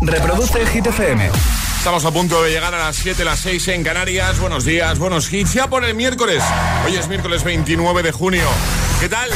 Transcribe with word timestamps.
Reproduce 0.00 0.66
Hit 0.66 0.86
FM. 0.86 1.30
Estamos 1.78 2.04
a 2.06 2.10
punto 2.10 2.42
de 2.42 2.50
llegar 2.50 2.74
a 2.74 2.78
las 2.78 2.96
7, 2.96 3.24
las 3.24 3.40
6 3.40 3.68
en 3.68 3.84
Canarias. 3.84 4.38
Buenos 4.38 4.64
días, 4.64 4.98
buenos 4.98 5.30
hits. 5.30 5.52
Ya 5.52 5.68
por 5.68 5.84
el 5.84 5.94
miércoles. 5.94 6.42
Hoy 6.86 6.96
es 6.96 7.08
miércoles 7.08 7.44
29 7.44 8.02
de 8.02 8.10
junio. 8.10 8.48
¿Qué 9.00 9.08
tal? 9.08 9.28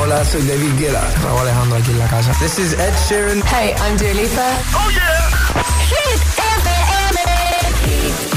Hola, 0.00 0.24
soy 0.24 0.42
David 0.42 0.78
Guetta. 0.78 1.02
Raúl 1.24 1.40
Alejandro 1.40 1.78
aquí 1.78 1.90
en 1.90 1.98
la 1.98 2.06
casa. 2.06 2.32
This 2.38 2.58
is 2.60 2.74
Ed 2.74 2.94
Sheeran. 3.08 3.42
Hey, 3.42 3.74
I'm 3.84 3.96
Dua 3.96 4.14
Lipa. 4.14 4.52
¡Oh, 4.74 4.88
yeah! 4.90 5.28
Hit 5.88 6.20
FM. 6.62 7.18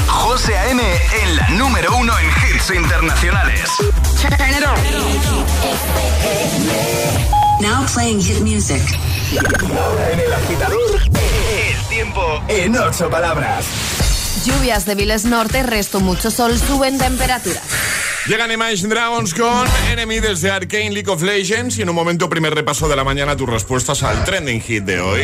José 0.08 0.58
A.M. 0.58 0.82
en 1.22 1.36
la 1.36 1.48
número 1.50 1.96
uno 1.96 2.12
en 2.18 2.26
hits 2.26 2.70
internacionales. 2.70 3.70
Turn 4.20 4.50
it 4.50 4.64
on. 7.38 7.43
Now 7.60 7.86
playing 7.92 8.20
hit 8.20 8.40
music. 8.40 8.82
En 9.32 10.20
el 10.20 10.32
agitador, 10.32 11.00
el 11.04 11.88
tiempo 11.88 12.42
en 12.48 12.76
ocho 12.76 13.08
palabras. 13.08 13.66
Lluvias 14.44 14.84
débiles 14.84 15.24
norte, 15.24 15.62
resto 15.62 16.00
mucho 16.00 16.30
sol, 16.30 16.58
suben 16.58 16.98
temperaturas. 16.98 17.62
Llegan 18.26 18.50
Imagine 18.50 18.88
Dragons 18.88 19.34
con 19.34 19.68
Enemy 19.90 20.18
desde 20.18 20.50
Arcane 20.50 20.90
League 20.92 21.10
of 21.10 21.20
Legends 21.20 21.76
y 21.76 21.82
en 21.82 21.90
un 21.90 21.94
momento 21.94 22.26
primer 22.30 22.54
repaso 22.54 22.88
de 22.88 22.96
la 22.96 23.04
mañana 23.04 23.36
tus 23.36 23.46
respuestas 23.46 24.02
al 24.02 24.24
trending 24.24 24.62
hit 24.62 24.84
de 24.84 24.98
hoy. 24.98 25.20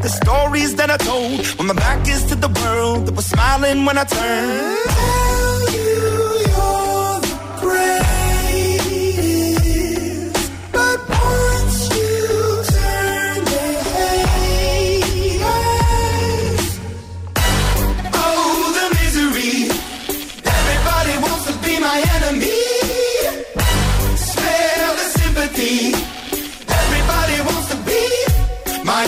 The 0.00 0.08
stories 0.08 0.76
that 0.76 0.90
I 0.90 0.96
told 0.96 1.44
when 1.58 1.66
my 1.66 1.74
back 1.74 2.06
is 2.06 2.24
to 2.26 2.36
the 2.36 2.48
world 2.48 3.06
that 3.06 3.16
was 3.16 3.26
smiling 3.26 3.84
when 3.84 3.98
I 3.98 4.04
turned. 4.04 5.47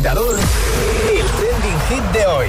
agitador, 0.00 0.34
el 0.34 1.26
trending 1.26 1.80
hit 1.90 2.12
de 2.14 2.26
hoy. 2.26 2.46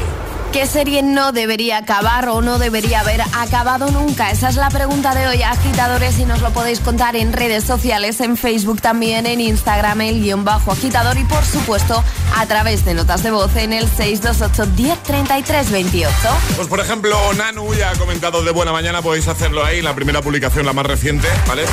¿Qué 0.54 0.66
serie 0.66 1.04
no 1.04 1.34
debería 1.34 1.80
acabar 1.80 2.30
o 2.30 2.42
no 2.42 2.60
debería 2.60 3.02
haber 3.02 3.20
acabado 3.20 3.92
nunca? 3.92 4.32
Esa 4.32 4.48
es 4.48 4.56
la 4.56 4.70
pregunta 4.70 5.14
de 5.14 5.28
hoy, 5.28 5.44
agitadores, 5.44 6.18
y 6.20 6.26
nos 6.26 6.40
lo 6.40 6.52
podéis 6.52 6.80
contar 6.80 7.18
en 7.18 7.34
redes 7.34 7.66
sociales, 7.66 8.22
en 8.22 8.38
Facebook 8.38 8.82
también, 8.82 9.26
en 9.26 9.42
Instagram, 9.42 10.00
el 10.00 10.22
guion 10.22 10.46
bajo 10.46 10.72
agitador 10.72 11.18
y 11.18 11.26
por 11.26 11.44
supuesto 11.44 12.02
a 12.38 12.46
través 12.46 12.86
de 12.86 12.94
notas 12.94 13.22
de 13.22 13.32
voz 13.32 13.54
en 13.58 13.74
el 13.74 13.86
628 13.90 14.72
1033 14.78 15.72
28. 15.72 16.16
Pues 16.56 16.70
por 16.70 16.80
ejemplo, 16.80 17.18
Nanu 17.34 17.74
ya 17.74 17.92
ha 17.92 17.96
comentado 17.96 18.44
de 18.44 18.52
buena 18.52 18.72
mañana, 18.72 19.02
podéis 19.02 19.28
hacerlo 19.28 19.66
ahí, 19.66 19.82
la 19.82 19.94
primera 19.94 20.22
publicación, 20.22 20.66
la 20.66 20.72
más 20.72 20.86
reciente, 20.86 21.28
¿vale? 21.50 21.64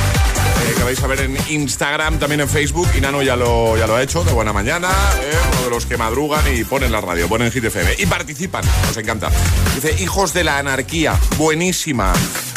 Eh, 0.63 0.75
que 0.77 0.85
vais 0.85 1.03
a 1.03 1.07
ver 1.07 1.21
en 1.21 1.37
Instagram, 1.49 2.19
también 2.19 2.41
en 2.41 2.49
Facebook, 2.49 2.89
y 2.97 3.01
Nanu 3.01 3.23
ya 3.23 3.37
lo, 3.37 3.77
ya 3.77 3.87
lo 3.87 3.97
ha 3.97 4.03
hecho, 4.03 4.25
de 4.25 4.33
buena 4.33 4.53
mañana, 4.53 4.89
¿eh? 5.23 5.37
uno 5.53 5.63
de 5.65 5.71
los 5.71 5.87
que 5.87 5.97
madrugan 5.97 6.43
y 6.55 6.65
ponen 6.65 6.91
la 6.91 7.01
radio, 7.01 7.29
ponen 7.29 7.51
Hit 7.53 7.65
FM, 7.65 7.95
y 7.99 8.07
participan, 8.07 8.65
nos 8.87 8.97
encanta. 8.97 9.31
Dice, 9.75 10.03
hijos 10.03 10.35
de 10.35 10.45
la 10.45 10.59
anarquía, 10.59 11.19
buenísima. 11.37 12.13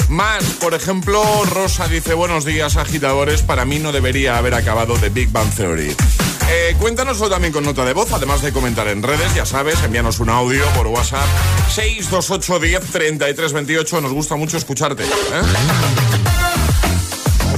Más, 0.09 0.43
por 0.59 0.73
ejemplo, 0.73 1.23
Rosa 1.45 1.87
dice, 1.87 2.13
buenos 2.13 2.43
días 2.43 2.75
agitadores, 2.75 3.43
para 3.43 3.65
mí 3.65 3.79
no 3.79 3.91
debería 3.91 4.37
haber 4.37 4.55
acabado 4.55 4.95
The 4.95 5.09
Big 5.09 5.31
Bang 5.31 5.49
Theory. 5.55 5.95
Eh, 6.53 6.75
cuéntanoslo 6.79 7.29
también 7.29 7.53
con 7.53 7.63
nota 7.63 7.85
de 7.85 7.93
voz, 7.93 8.11
además 8.11 8.41
de 8.41 8.51
comentar 8.51 8.87
en 8.89 9.03
redes, 9.03 9.33
ya 9.33 9.45
sabes, 9.45 9.81
envíanos 9.83 10.19
un 10.19 10.29
audio 10.29 10.65
por 10.75 10.87
WhatsApp 10.87 11.25
628 11.73 12.59
10 12.59 12.91
33 12.91 13.53
28. 13.53 14.01
Nos 14.01 14.11
gusta 14.11 14.35
mucho 14.35 14.57
escucharte. 14.57 15.03
¿eh? 15.03 16.30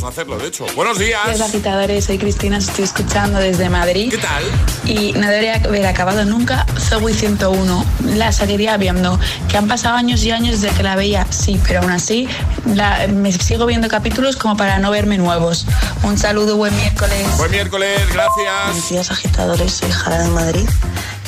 Vamos 0.04 0.18
a 0.18 0.22
hacerlo, 0.22 0.38
de 0.38 0.50
hecho. 0.50 0.66
Buenos 0.76 1.00
días. 1.00 1.22
Hola 1.34 1.46
agitadores, 1.46 2.04
soy 2.04 2.18
Cristina, 2.18 2.58
estoy 2.58 2.84
escuchando 2.84 3.40
desde 3.40 3.70
Madrid. 3.70 4.12
¿Qué 4.12 4.18
tal? 4.18 4.44
Y 4.84 5.14
no 5.14 5.30
debería 5.30 5.56
haber 5.56 5.86
acabado 5.86 6.26
nunca 6.26 6.66
Zoe 6.78 7.14
101. 7.14 7.86
La 8.16 8.34
seguiría 8.34 8.76
viendo. 8.76 9.18
Que 9.48 9.56
han 9.56 9.70
pasado 9.70 9.96
años 9.96 10.22
y 10.26 10.32
años 10.32 10.60
desde 10.60 10.76
que 10.76 10.84
la 10.84 10.98
veía, 10.98 11.26
sí, 11.30 11.58
pero 11.66 11.80
aún 11.80 11.92
así 11.92 12.28
la- 12.66 13.08
me 13.08 13.32
sigo 13.32 13.66
viendo 13.66 13.88
capítulos 13.88 14.36
como 14.36 14.58
para 14.58 14.78
no 14.80 14.92
verme 14.92 15.18
nuevos. 15.18 15.66
Un 16.04 16.18
saludo, 16.18 16.58
buen 16.58 16.76
miércoles. 16.76 17.26
Buen 17.38 17.52
miércoles, 17.52 18.02
gracias. 18.12 18.66
Buenos 18.66 18.90
días 18.90 19.10
agitadores, 19.10 19.72
soy 19.72 19.90
Jara 19.90 20.22
de 20.24 20.28
Madrid 20.32 20.68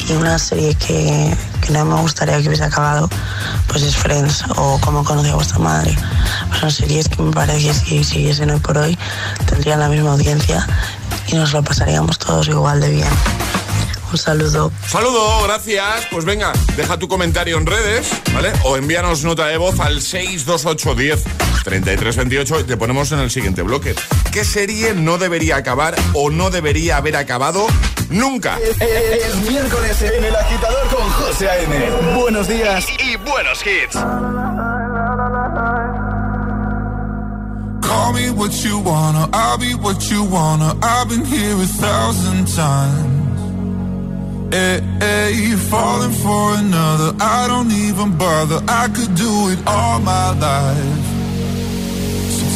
y 0.08 0.14
una 0.14 0.38
serie 0.38 0.76
que, 0.76 1.36
que 1.62 1.74
no 1.74 1.86
me 1.86 2.02
gustaría 2.02 2.42
que 2.42 2.48
hubiese 2.48 2.64
acabado 2.64 3.10
pues 3.68 3.84
es 3.84 3.96
Friends 3.96 4.44
o 4.56 4.80
Cómo 4.82 5.04
conocí 5.04 5.30
a 5.30 5.36
vuestra 5.36 5.60
madre. 5.60 5.96
Pues 6.50 6.60
son 6.60 6.72
series 6.72 7.10
que 7.10 7.22
me 7.22 7.32
parece 7.32 7.68
que 7.68 7.74
si 7.74 8.04
siguiesen 8.04 8.52
hoy 8.52 8.60
por 8.60 8.78
hoy 8.78 8.98
tendrían 9.48 9.80
la 9.80 9.90
misma 9.90 10.12
audiencia 10.12 10.66
y 11.28 11.36
nos 11.36 11.54
lo 11.54 11.64
pasaríamos 11.64 12.20
todos 12.20 12.48
igual 12.48 12.82
de 12.82 12.90
bien. 12.90 13.10
Un 14.12 14.18
saludo. 14.18 14.72
Saludo, 14.88 15.44
gracias. 15.44 16.08
Pues 16.12 16.26
venga, 16.26 16.54
deja 16.78 16.98
tu 16.98 17.08
comentario 17.08 17.58
en 17.58 17.66
redes, 17.66 18.08
¿vale? 18.34 18.54
O 18.64 18.78
envíanos 18.78 19.24
nota 19.24 19.48
de 19.48 19.58
voz 19.58 19.80
al 19.80 20.02
62810 20.02 21.24
3328 21.64 22.60
y 22.60 22.64
te 22.64 22.78
ponemos 22.78 23.12
en 23.12 23.20
el 23.20 23.32
siguiente 23.32 23.64
bloque. 23.64 23.96
¿Qué 24.32 24.46
serie 24.46 24.94
no 24.94 25.18
debería 25.18 25.58
acabar 25.58 25.96
o 26.14 26.30
no 26.30 26.52
debería 26.52 26.98
haber 26.98 27.16
acabado 27.16 27.66
nunca? 28.10 28.58
Es, 28.60 29.36
miércoles 29.50 30.02
en 30.02 30.24
el 30.24 30.36
agitador 30.36 30.88
con 30.88 31.10
José 31.12 31.50
A.M. 31.50 32.16
Buenos 32.16 32.48
días 32.48 32.88
y, 33.00 33.16
buenos 33.18 33.66
hits. 33.66 33.96
Call 37.82 38.14
me 38.14 38.30
what 38.32 38.52
you 38.64 38.80
wanna, 38.80 39.30
I'll 39.34 39.58
be 39.58 39.74
what 39.76 40.10
you 40.10 40.24
wanna. 40.24 40.76
I've 40.82 41.10
been 41.10 41.26
here 41.26 41.56
a 41.56 41.66
thousand 41.66 42.48
times. 42.48 43.26
Hey, 44.54 44.80
hey, 45.00 45.34
you're 45.34 45.58
falling 45.58 46.12
for 46.12 46.56
another. 46.56 47.14
I 47.20 47.48
don't 47.48 47.72
even 47.72 48.18
bother. 48.18 48.62
I 48.68 48.88
could 48.88 49.16
do 49.16 49.50
it 49.50 49.60
all 49.68 50.00
my 50.00 50.32
life. 50.40 51.15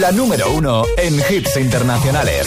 La 0.00 0.12
número 0.12 0.52
uno 0.52 0.84
en 0.98 1.14
hits 1.14 1.56
internacionales. 1.56 2.46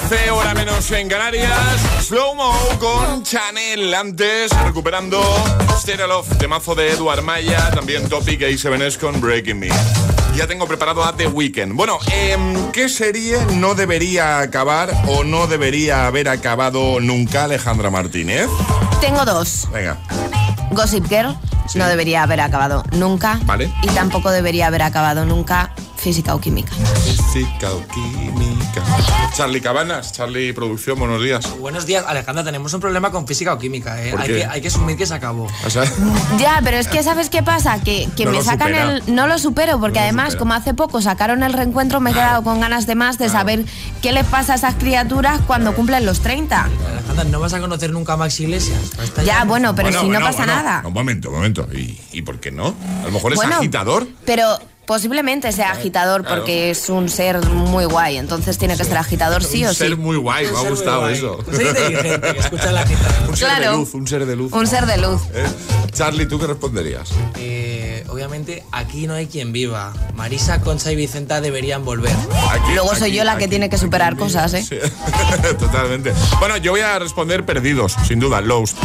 13, 0.00 0.30
hora 0.30 0.54
menos 0.54 0.90
en 0.92 1.08
Canarias. 1.08 1.50
Slow 2.06 2.34
Mo 2.36 2.54
con 2.78 3.24
Chanel. 3.24 3.92
Antes, 3.92 4.52
recuperando 4.64 5.20
Stereo 5.76 6.06
Love, 6.06 6.38
temazo 6.38 6.76
de 6.76 6.92
Eduard 6.92 7.22
Maya. 7.22 7.70
También 7.70 8.08
Topic 8.08 8.40
y 8.42 8.56
7 8.56 8.96
con 9.00 9.20
Breaking 9.20 9.58
Me. 9.58 9.68
Ya 10.36 10.46
tengo 10.46 10.68
preparado 10.68 11.02
a 11.02 11.16
The 11.16 11.26
Weeknd. 11.26 11.72
Bueno, 11.74 11.98
em, 12.12 12.70
¿qué 12.70 12.88
serie 12.88 13.38
no 13.54 13.74
debería 13.74 14.38
acabar 14.38 14.88
o 15.08 15.24
no 15.24 15.48
debería 15.48 16.06
haber 16.06 16.28
acabado 16.28 17.00
nunca 17.00 17.44
Alejandra 17.44 17.90
Martínez? 17.90 18.48
Tengo 19.00 19.24
dos. 19.24 19.68
Venga. 19.72 19.98
Gossip 20.70 21.08
Girl 21.08 21.36
Sí. 21.66 21.78
no 21.78 21.86
debería 21.88 22.22
haber 22.22 22.40
acabado 22.40 22.84
nunca. 22.92 23.40
Vale. 23.44 23.72
Y 23.82 23.88
tampoco 23.88 24.30
debería 24.30 24.68
haber 24.68 24.82
acabado 24.82 25.24
nunca 25.26 25.72
Física 25.96 26.34
o 26.36 26.40
Química. 26.40 26.72
Física 27.04 27.72
o 27.72 27.84
química. 27.88 28.37
Charlie 29.34 29.60
Cabanas, 29.60 30.12
Charlie 30.12 30.52
Producción, 30.52 30.98
buenos 30.98 31.22
días. 31.22 31.48
Buenos 31.58 31.86
días, 31.86 32.04
Alejandra. 32.06 32.44
Tenemos 32.44 32.72
un 32.74 32.80
problema 32.80 33.10
con 33.10 33.26
física 33.26 33.52
o 33.54 33.58
química. 33.58 34.02
¿eh? 34.02 34.10
¿Por 34.12 34.20
Hay, 34.20 34.26
qué? 34.28 34.34
que, 34.36 34.44
hay 34.46 34.60
que 34.60 34.68
asumir 34.68 34.96
que 34.96 35.06
se 35.06 35.14
acabó. 35.14 35.46
O 35.64 35.70
sea, 35.70 35.84
Ya, 36.38 36.60
pero 36.64 36.76
es 36.76 36.88
que 36.88 37.02
¿sabes 37.02 37.30
qué 37.30 37.42
pasa? 37.42 37.80
Que, 37.80 38.08
que 38.16 38.24
No 38.24 38.32
me 38.32 38.42
sacan 38.42 38.68
supera. 38.68 38.92
el... 39.06 39.14
No 39.14 39.26
lo 39.26 39.38
supero, 39.38 39.78
porque 39.80 39.98
No 39.98 40.04
además, 40.04 40.26
supera. 40.26 40.38
como 40.40 40.54
hace 40.54 40.74
poco 40.74 41.00
sacaron 41.02 41.42
el 41.42 41.52
reencuentro, 41.52 42.00
me 42.00 42.10
he 42.10 42.14
quedado 42.14 42.42
con 42.42 42.60
ganas 42.60 42.86
de 42.86 42.94
más 42.94 43.18
de 43.18 43.28
saber 43.28 43.64
qué 44.02 44.12
les 44.12 44.26
pasa 44.26 44.54
a 44.54 44.56
esas 44.56 44.74
criaturas 44.74 45.40
cuando 45.46 45.74
cumplen 45.74 46.04
los 46.06 46.20
30. 46.20 46.68
Alejandra, 46.92 47.24
no 47.24 47.40
vas 47.40 47.52
a 47.54 47.60
conocer 47.60 47.90
nunca 47.92 48.14
a 48.14 48.16
Max 48.16 48.40
Iglesias. 48.40 48.80
Ya, 49.24 49.44
bueno, 49.44 49.74
pero 49.74 49.86
Bueno, 49.88 50.00
si 50.00 50.06
bueno, 50.06 50.20
no 50.20 50.26
pasa 50.26 50.38
bueno. 50.44 50.54
nada. 50.54 50.82
Un 50.86 50.92
momento, 50.92 51.28
un 51.30 51.36
momento. 51.36 51.68
¿Y, 51.72 51.98
y 52.12 52.22
por 52.22 52.40
qué 52.40 52.50
no? 52.50 52.74
A 53.02 53.06
lo 53.06 53.12
mejor 53.12 53.32
es 53.32 53.36
Bueno, 53.36 53.56
agitador. 53.56 54.06
Pero 54.24 54.58
posiblemente 54.88 55.52
sea 55.52 55.72
agitador 55.72 56.22
claro. 56.22 56.36
porque 56.40 56.70
es 56.70 56.88
un 56.88 57.10
ser 57.10 57.44
muy 57.46 57.84
guay, 57.84 58.16
entonces 58.16 58.56
tiene 58.56 58.74
que 58.74 58.84
ser 58.84 58.96
agitador 58.96 59.44
sí 59.44 59.62
un 59.62 59.68
o 59.68 59.72
sí. 59.74 59.80
ser 59.80 59.96
muy 59.98 60.16
guay, 60.16 60.46
me 60.50 60.56
ha 60.56 60.70
gustado 60.70 61.08
eso. 61.10 61.38
Un 61.46 61.54
ser 61.54 61.66
inteligente 61.66 62.32
que 62.32 62.38
escucha 62.40 62.72
la 62.72 62.84
guitarra. 62.84 63.26
Un 63.28 63.36
ser 63.36 63.48
de 63.50 63.54
Claro. 63.56 63.76
luz, 63.76 63.94
un 63.94 64.06
ser 64.08 64.24
de 64.26 64.34
luz. 64.36 64.52
Un 64.54 64.66
ser 64.66 64.86
de 64.86 64.96
luz. 64.96 65.20
¿Eh? 65.34 65.46
Charlie, 65.92 66.24
¿tú 66.26 66.38
qué 66.38 66.46
responderías? 66.46 67.10
Eh, 67.36 68.02
obviamente, 68.08 68.64
aquí 68.72 69.06
no 69.06 69.12
hay 69.12 69.26
quien 69.26 69.52
viva. 69.52 69.92
Marisa, 70.14 70.60
Concha 70.62 70.90
y 70.90 70.96
Vicenta 70.96 71.42
deberían 71.42 71.84
volver. 71.84 72.12
Aquí- 72.50 72.72
Luego 72.74 72.94
soy 72.94 73.08
aquí- 73.10 73.16
yo 73.18 73.24
la 73.24 73.36
que 73.36 73.44
aquí- 73.44 73.50
tiene 73.50 73.68
que 73.68 73.76
superar 73.76 74.16
cosas, 74.16 74.54
¿eh? 74.54 74.62
Sí, 74.62 74.76
totalmente. 75.58 76.14
Bueno, 76.40 76.56
yo 76.56 76.70
voy 76.72 76.80
a 76.80 76.98
responder 76.98 77.44
perdidos, 77.44 77.94
sin 78.06 78.20
duda, 78.20 78.40
Lost. 78.40 78.78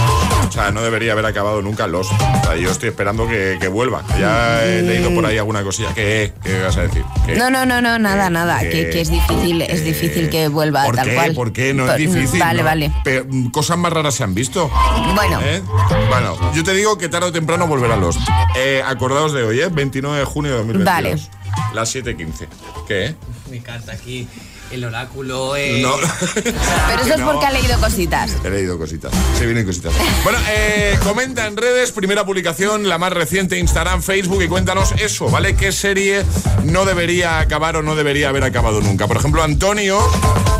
O 0.48 0.52
sea, 0.52 0.72
no 0.72 0.82
debería 0.82 1.14
haber 1.14 1.26
acabado 1.26 1.62
nunca 1.62 1.88
Lost. 1.88 2.12
O 2.12 2.44
sea, 2.46 2.56
yo 2.58 2.70
estoy 2.72 2.90
esperando 2.90 3.26
que, 3.28 3.58
que 3.60 3.68
vuelva. 3.70 4.04
Ya 4.20 4.64
he 4.66 4.82
leído 4.82 5.14
por 5.14 5.26
ahí 5.26 5.38
alguna 5.38 5.64
cosilla. 5.64 5.93
¿Qué, 5.96 6.34
¿Qué 6.44 6.62
vas 6.62 6.76
a 6.78 6.82
decir? 6.84 7.04
¿Qué? 7.26 7.36
No, 7.36 7.50
no, 7.50 7.66
no, 7.66 7.82
no, 7.82 8.00
nada, 8.00 8.30
nada. 8.30 8.60
que- 8.60 9.00
es 9.02 9.10
difícil, 9.10 9.62
es 9.62 9.84
difícil 9.84 10.30
que 10.30 10.48
vuelva 10.48 10.84
¿Por 10.86 10.96
tal 10.96 11.08
qué? 11.10 11.16
cual. 11.16 11.34
¿Por 11.36 11.54
qué? 11.54 11.74
No 11.74 11.84
es 11.86 11.92
Por- 11.92 12.00
difícil. 12.00 12.40
Vale, 12.40 12.60
¿no? 12.60 12.66
vale. 12.66 12.92
Pero, 13.04 13.26
mm, 13.30 13.50
cosas 13.52 13.78
más 13.78 13.94
raras 13.94 14.16
se 14.16 14.24
han 14.24 14.34
visto. 14.34 14.70
Bueno, 15.16 15.40
¿Eh? 15.44 15.62
Bueno, 16.10 16.54
yo 16.54 16.64
te 16.64 16.74
digo 16.74 16.98
que 16.98 17.10
tarde 17.10 17.28
o 17.28 17.32
temprano 17.32 17.68
volverá 17.68 17.96
Lost. 17.96 18.20
Eh, 18.56 18.82
acordaos 18.86 19.34
de 19.34 19.44
hoy, 19.44 19.60
¿eh? 19.62 19.68
29 19.72 20.20
de 20.20 20.26
junio 20.26 20.52
de 20.52 20.58
2022. 20.58 21.30
Vale. 21.30 21.43
Las 21.74 21.96
7.15. 21.96 22.48
¿Qué? 22.88 23.16
Me 23.50 23.58
encanta 23.58 23.92
aquí. 23.92 24.28
El 24.72 24.86
oráculo. 24.86 25.56
Eh... 25.56 25.82
No. 25.82 25.96
Pero 26.34 27.02
eso 27.04 27.14
es 27.14 27.22
porque 27.22 27.46
ha 27.46 27.52
leído 27.52 27.80
cositas. 27.80 28.32
He 28.44 28.50
leído 28.50 28.78
cositas. 28.78 29.12
Se 29.38 29.46
vienen 29.46 29.66
cositas. 29.66 29.94
Bueno, 30.24 30.40
eh, 30.50 30.98
comenta 31.04 31.46
en 31.46 31.58
redes, 31.58 31.92
primera 31.92 32.26
publicación, 32.26 32.90
la 32.90 32.98
más 32.98 33.14
reciente, 33.14 33.60
Instagram, 33.60 34.02
Facebook, 34.02 34.42
y 34.42 34.48
cuéntanos 34.48 34.94
eso, 34.94 35.30
¿vale? 35.30 35.56
¿Qué 35.56 35.72
serie 35.72 36.24
no 36.64 36.86
debería 36.86 37.40
acabar 37.40 37.76
o 37.76 37.84
no 37.84 37.96
debería 37.96 38.30
haber 38.30 38.44
acabado 38.44 38.82
nunca? 38.82 39.08
Por 39.08 39.18
ejemplo, 39.18 39.44
Antonio 39.44 40.00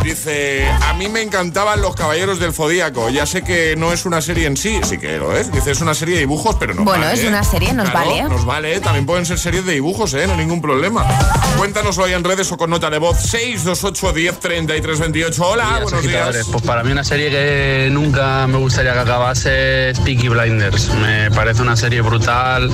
dice: 0.04 0.68
A 0.70 0.94
mí 0.94 1.08
me 1.10 1.22
encantaban 1.22 1.82
los 1.82 1.96
caballeros 1.96 2.40
del 2.40 2.54
Zodíaco. 2.54 3.10
Ya 3.10 3.26
sé 3.26 3.42
que 3.44 3.76
no 3.78 3.92
es 3.94 4.06
una 4.06 4.22
serie 4.22 4.46
en 4.48 4.58
sí, 4.58 4.80
sí 4.84 4.98
que 4.98 5.18
lo 5.18 5.36
es. 5.36 5.52
Dice: 5.52 5.72
es 5.72 5.82
una 5.82 5.94
serie 5.94 6.16
de 6.16 6.22
dibujos, 6.22 6.56
pero 6.60 6.74
no 6.74 6.84
Bueno, 6.84 7.06
vale, 7.06 7.14
es 7.20 7.24
¿eh? 7.24 7.28
una 7.30 7.44
serie, 7.44 7.74
nos 7.74 7.90
Claro, 7.90 8.10
vale. 8.10 8.20
¿eh? 8.20 8.24
Nos 8.24 8.46
vale, 8.46 8.80
también 8.82 9.06
pueden 9.06 9.26
ser 9.26 9.40
series 9.40 9.66
de 9.66 9.74
dibujos, 9.74 10.14
¿eh? 10.14 10.28
No 10.28 10.34
hay 10.34 10.40
ningún 10.40 10.62
problema. 10.62 11.06
Cuéntanoslo 11.58 12.06
ahí 12.06 12.14
en 12.14 12.24
redes 12.24 12.52
o 12.52 12.58
con 12.58 12.70
nota 12.70 12.90
de 12.90 12.98
voz 12.98 13.18
628 13.22 14.14
10 14.14 14.40
33 14.40 15.00
28. 15.00 15.46
Hola, 15.48 15.66
días, 15.66 15.82
buenos 15.84 16.02
días. 16.04 16.48
Pues 16.52 16.64
para 16.64 16.84
mí 16.84 16.92
una 16.92 17.04
serie 17.04 17.30
que 17.30 17.90
nunca 17.92 18.46
me 18.48 18.58
gustaría 18.58 18.94
que 18.94 19.00
acabase 19.00 19.90
es 19.92 20.00
Peaky 20.00 20.28
Blinders. 20.30 20.90
Me 20.96 21.32
parece 21.32 21.62
una 21.62 21.76
serie 21.76 22.02
brutal, 22.02 22.70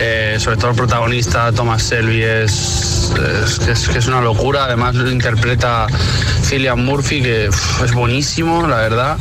eh, 0.00 0.36
sobre 0.38 0.56
todo 0.56 0.70
el 0.70 0.76
protagonista 0.76 1.52
Thomas 1.52 1.82
Selby 1.82 2.22
es, 2.22 3.12
es, 3.44 3.58
que 3.58 3.72
es, 3.72 3.88
que 3.88 3.98
es 3.98 4.06
una 4.06 4.20
locura. 4.20 4.64
Además 4.64 4.94
lo 4.94 5.10
interpreta 5.10 5.86
Cillian 6.54 6.84
Murphy, 6.84 7.20
que 7.20 7.48
uf, 7.48 7.82
es 7.82 7.92
buenísimo, 7.94 8.64
la 8.68 8.76
verdad. 8.76 9.18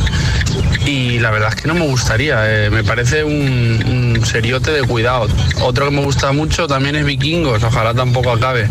Y 0.85 1.17
la 1.17 1.31
verdad 1.31 1.49
es 1.49 1.55
que 1.55 1.67
no 1.67 1.73
me 1.73 1.87
gustaría, 1.87 2.43
eh, 2.45 2.69
me 2.69 2.83
parece 2.83 3.23
un, 3.23 4.13
un 4.19 4.23
seriote 4.23 4.69
de 4.71 4.83
cuidado. 4.83 5.27
Otro 5.61 5.85
que 5.85 5.91
me 5.95 6.03
gusta 6.03 6.31
mucho 6.31 6.67
también 6.67 6.95
es 6.95 7.03
Vikingos, 7.05 7.63
ojalá 7.63 7.95
tampoco 7.95 8.31
acabe. 8.31 8.69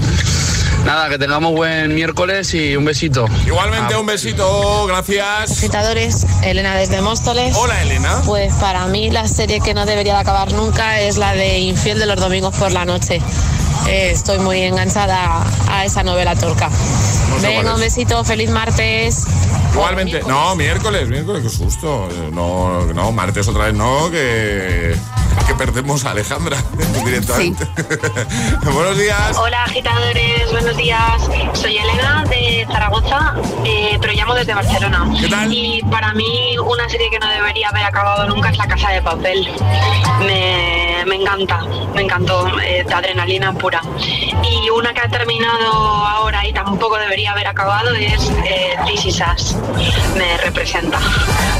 Nada, 0.84 1.08
que 1.08 1.18
tengamos 1.18 1.52
buen 1.54 1.92
miércoles 1.92 2.54
y 2.54 2.76
un 2.76 2.84
besito. 2.84 3.26
Igualmente, 3.46 3.94
Ah, 3.94 3.98
un 3.98 4.06
besito, 4.06 4.86
gracias. 4.86 5.50
Agitadores, 5.58 6.24
Elena 6.44 6.76
desde 6.76 7.00
Móstoles. 7.02 7.56
Hola, 7.56 7.82
Elena. 7.82 8.22
Pues 8.24 8.54
para 8.54 8.86
mí 8.86 9.10
la 9.10 9.26
serie 9.26 9.60
que 9.60 9.74
no 9.74 9.86
debería 9.86 10.14
de 10.14 10.20
acabar 10.20 10.52
nunca 10.52 11.00
es 11.00 11.16
la 11.18 11.34
de 11.34 11.58
Infiel 11.58 11.98
de 11.98 12.06
los 12.06 12.20
domingos 12.20 12.54
por 12.56 12.70
la 12.70 12.84
noche. 12.84 13.20
Eh, 13.88 14.10
estoy 14.12 14.38
muy 14.38 14.62
enganchada 14.62 15.44
a 15.68 15.84
esa 15.84 16.02
novela 16.02 16.34
turca. 16.36 16.68
No 16.68 17.40
sé 17.40 17.48
Venga, 17.48 17.74
un 17.74 17.80
besito, 17.80 18.24
feliz 18.24 18.50
martes. 18.50 19.24
Igualmente, 19.72 20.22
no, 20.26 20.54
miércoles, 20.54 21.08
miércoles, 21.08 21.42
qué 21.42 21.48
susto. 21.48 22.08
No, 22.32 22.86
no, 22.92 23.12
martes 23.12 23.48
otra 23.48 23.66
vez 23.66 23.74
no, 23.74 24.10
que, 24.10 24.94
que 25.46 25.54
perdemos 25.54 26.04
a 26.04 26.10
Alejandra 26.10 26.56
directamente. 27.04 27.66
Buenos 28.64 28.98
días. 28.98 29.36
Hola 29.36 29.64
agitadores, 29.64 30.50
buenos 30.50 30.76
días. 30.76 31.22
Soy 31.54 31.78
Elena 31.78 32.24
de 32.28 32.66
Zaragoza, 32.70 33.34
eh, 33.64 33.98
pero 34.00 34.12
llamo 34.12 34.34
desde 34.34 34.54
Barcelona. 34.54 35.10
¿Qué 35.20 35.28
tal? 35.28 35.52
Y 35.52 35.82
para 35.90 36.12
mí 36.14 36.56
una 36.58 36.88
serie 36.88 37.10
que 37.10 37.18
no 37.18 37.28
debería 37.28 37.68
haber 37.68 37.84
acabado 37.84 38.28
nunca 38.28 38.50
es 38.50 38.58
La 38.58 38.66
Casa 38.66 38.90
de 38.90 39.02
Papel. 39.02 39.48
Me, 40.20 41.04
me 41.06 41.16
encanta, 41.16 41.62
me 41.94 42.02
encantó, 42.02 42.46
eh, 42.60 42.84
de 42.86 42.94
adrenalina 42.94 43.52
pura. 43.52 43.80
Y 44.42 44.70
una 44.70 44.92
que 44.92 45.00
ha 45.00 45.08
terminado 45.08 45.72
ahora 45.72 46.46
y 46.46 46.52
tampoco 46.52 46.98
debería 46.98 47.32
haber 47.32 47.46
acabado 47.46 47.94
es 47.94 48.30
eh, 48.44 48.76
This 48.86 49.06
Is 49.06 49.22
Us. 49.34 49.56
Me 50.16 50.36
representa. 50.38 50.98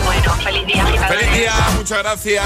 Bueno, 0.04 0.34
feliz 0.36 0.66
día 0.66 0.82
agitadores. 0.82 1.20
Feliz 1.20 1.38
día, 1.38 1.52
muchas 1.76 1.98
gracias. 1.98 2.44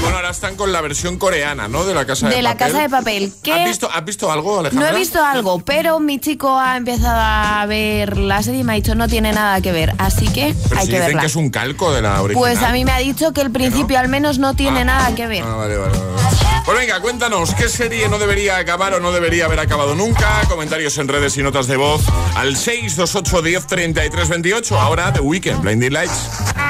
Bueno, 0.00 0.16
ahora 0.16 0.30
están 0.30 0.55
con 0.56 0.72
la 0.72 0.80
versión 0.80 1.18
coreana, 1.18 1.68
¿no? 1.68 1.84
De 1.84 1.94
la 1.94 2.04
casa 2.06 2.28
de, 2.28 2.36
De 2.36 2.42
la 2.42 2.52
papel. 2.54 2.66
casa 2.72 2.82
de 2.82 2.88
papel. 2.90 3.24
¿Has 3.34 3.40
¿Qué? 3.42 3.64
visto, 3.66 3.90
¿Has 3.92 4.04
visto 4.04 4.30
algo, 4.32 4.54
No 4.54 4.60
Alejandra? 4.60 4.90
he 4.90 4.94
visto 4.96 5.22
algo, 5.24 5.58
pero 5.60 6.00
mi 6.00 6.18
chico 6.18 6.58
ha 6.58 6.76
empezado 6.76 7.20
a 7.20 7.64
ver 7.66 8.16
la 8.18 8.42
serie 8.42 8.60
y 8.60 8.64
me 8.64 8.72
ha 8.72 8.76
dicho 8.76 8.94
no 8.94 9.08
tiene 9.08 9.32
nada 9.32 9.60
que 9.60 9.72
ver, 9.72 9.94
así 9.98 10.26
que 10.28 10.54
Pero 10.68 10.80
hay 10.80 10.86
si 10.86 10.90
que 10.92 10.96
dicen 10.96 11.06
verla. 11.08 11.20
que 11.20 11.26
es 11.26 11.36
un 11.36 11.50
calco 11.50 11.92
de 11.92 12.02
la 12.02 12.22
original. 12.22 12.34
Pues 12.50 12.62
a 12.62 12.72
mí 12.72 12.84
me 12.84 12.92
ha 12.92 12.98
dicho 12.98 13.32
que 13.32 13.40
el 13.42 13.50
principio 13.50 13.98
al 13.98 14.08
menos 14.08 14.38
no 14.38 14.54
tiene 14.54 14.84
nada 14.84 15.14
que 15.14 15.26
ver. 15.26 15.44
Ah, 15.46 15.54
vale, 15.56 15.76
vale, 15.76 15.96
vale. 15.98 16.16
Pues 16.64 16.78
venga, 16.78 16.98
cuéntanos, 17.00 17.54
¿qué 17.54 17.68
serie 17.68 18.08
no 18.08 18.18
debería 18.18 18.56
acabar 18.56 18.92
o 18.94 18.98
no 19.00 19.12
debería 19.12 19.44
haber 19.44 19.60
acabado 19.60 19.94
nunca? 19.94 20.40
Comentarios 20.48 20.98
en 20.98 21.06
redes 21.06 21.36
y 21.36 21.42
notas 21.42 21.68
de 21.68 21.76
voz 21.76 22.02
al 22.34 22.56
628 22.56 23.42
10 23.42 23.66
33 23.68 24.28
28. 24.28 24.80
Ahora 24.80 25.12
The 25.12 25.20
Weekend, 25.20 25.60
Blinding 25.62 25.92
Lights. 25.92 26.28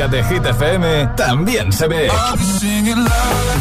música 0.00 0.08
de 0.08 0.24
Hit 0.24 0.46
FM 0.46 1.06
también 1.16 1.72
se 1.72 1.86
ve. 1.86 2.08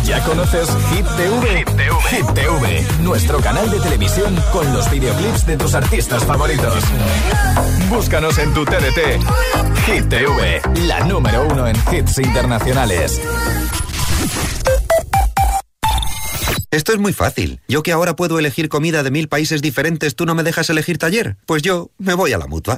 ¿Ya 0.04 0.24
conoces 0.24 0.70
Hit 0.92 1.06
TV? 1.18 1.66
Hit 2.10 2.26
TV, 2.34 2.86
nuestro 3.02 3.40
canal 3.40 3.70
de 3.70 3.80
televisión 3.80 4.36
con 4.52 4.72
los 4.74 4.90
videoclips 4.90 5.46
de 5.46 5.58
tus 5.58 5.74
artistas 5.74 6.24
favoritos. 6.24 6.84
Búscanos 7.90 8.38
en 8.38 8.54
tu 8.54 8.64
TDT. 8.64 9.22
Hit 9.86 10.10
TV, 10.10 10.62
la 10.88 11.02
número 11.02 11.46
uno 11.50 11.68
en 11.68 11.76
hits 11.92 12.20
internacionales. 12.20 13.22
Esto 16.72 16.94
es 16.94 17.00
muy 17.00 17.14
fácil. 17.14 17.62
Yo 17.68 17.82
que 17.82 17.92
ahora 17.92 18.16
puedo 18.16 18.38
elegir 18.38 18.70
comida 18.70 19.02
de 19.02 19.12
mil 19.12 19.28
países 19.28 19.62
diferentes, 19.62 20.16
¿tú 20.16 20.26
no 20.26 20.36
me 20.36 20.44
dejas 20.44 20.70
elegir 20.70 21.00
taller? 21.00 21.38
Pues 21.48 21.64
yo 21.64 21.90
me 21.98 22.14
voy 22.14 22.32
a 22.32 22.38
la 22.38 22.46
mutua. 22.46 22.78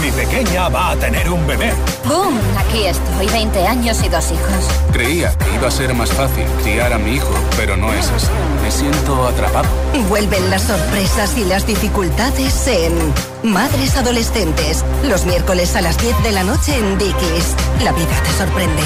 Mi 0.00 0.10
pequeña 0.12 0.68
va 0.70 0.92
a 0.92 0.96
tener 0.96 1.30
un 1.30 1.46
bebé. 1.46 1.72
¡Boom! 2.06 2.38
Aquí 2.58 2.84
estoy, 2.84 3.26
20 3.26 3.66
años 3.66 4.02
y 4.02 4.08
dos 4.08 4.32
hijos. 4.32 4.68
Creía 4.92 5.36
que 5.36 5.54
iba 5.54 5.68
a 5.68 5.70
ser 5.70 5.92
más 5.92 6.10
fácil 6.10 6.44
criar 6.62 6.94
a 6.94 6.98
mi 6.98 7.16
hijo, 7.16 7.34
pero 7.56 7.76
no 7.76 7.92
es 7.92 8.08
así. 8.10 8.28
Me 8.62 8.70
siento 8.70 9.26
atrapado. 9.26 9.68
Vuelven 10.08 10.48
las 10.48 10.62
sorpresas 10.62 11.36
y 11.36 11.44
las 11.44 11.66
dificultades 11.66 12.66
en 12.66 12.94
Madres 13.42 13.94
Adolescentes. 13.96 14.84
Los 15.04 15.26
miércoles 15.26 15.76
a 15.76 15.82
las 15.82 15.98
10 15.98 16.22
de 16.22 16.32
la 16.32 16.44
noche 16.44 16.78
en 16.78 16.96
Dickies. 16.96 17.54
La 17.84 17.92
vida 17.92 18.22
te 18.24 18.30
sorprende. 18.30 18.82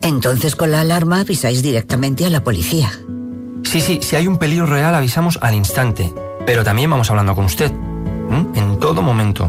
Entonces 0.00 0.56
con 0.56 0.72
la 0.72 0.80
alarma 0.80 1.20
avisáis 1.20 1.62
directamente 1.62 2.26
a 2.26 2.30
la 2.30 2.42
policía. 2.42 2.90
Sí, 3.62 3.80
sí, 3.80 4.00
si 4.02 4.16
hay 4.16 4.26
un 4.26 4.38
peligro 4.38 4.66
real 4.66 4.96
avisamos 4.96 5.38
al 5.42 5.54
instante. 5.54 6.12
Pero 6.44 6.64
también 6.64 6.90
vamos 6.90 7.08
hablando 7.10 7.36
con 7.36 7.44
usted. 7.44 7.70
En 8.54 8.78
todo 8.80 9.00
momento. 9.00 9.48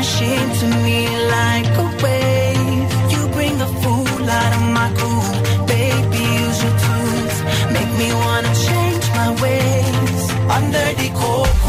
falling 0.00 0.50
crashing 0.50 0.60
to 0.60 0.76
me 0.82 1.08
like 1.28 1.66
a 1.66 2.02
wave. 2.02 3.12
You 3.12 3.28
bring 3.32 3.58
the 3.58 3.66
fool 3.66 4.30
out 4.30 4.52
of 4.56 4.62
my 4.72 4.92
cool, 4.96 5.66
baby. 5.66 6.18
Use 6.18 6.62
your 6.62 6.76
tools, 6.78 7.42
make 7.72 7.90
me 7.98 8.12
wanna 8.12 8.54
change 8.54 9.08
my 9.14 9.30
ways. 9.42 10.30
Under 10.50 10.94
the 11.00 11.08
coconut 11.14 11.59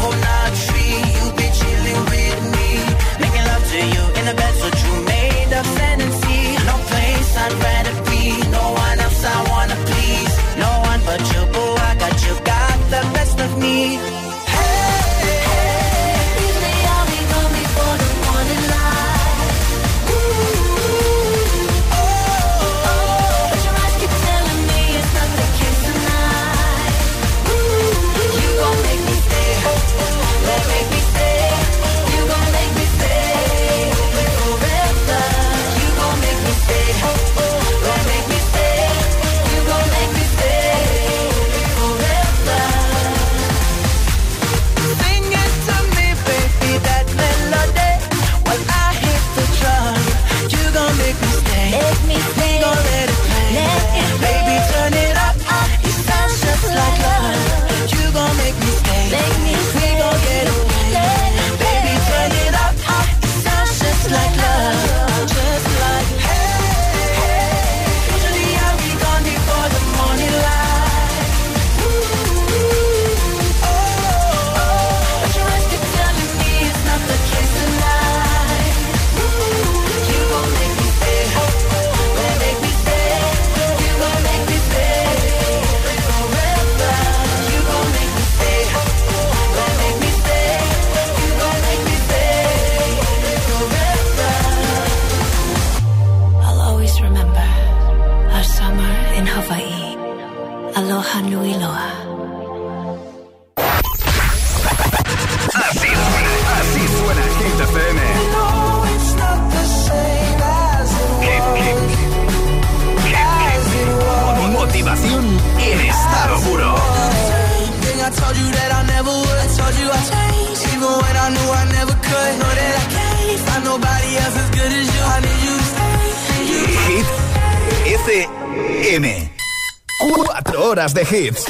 horas 130.92 131.10
de 131.10 131.26
hits. 131.26 131.44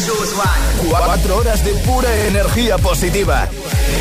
Cuatro 0.89 1.37
horas 1.37 1.65
de 1.65 1.73
pura 1.87 2.09
energía 2.27 2.79
positiva. 2.79 3.49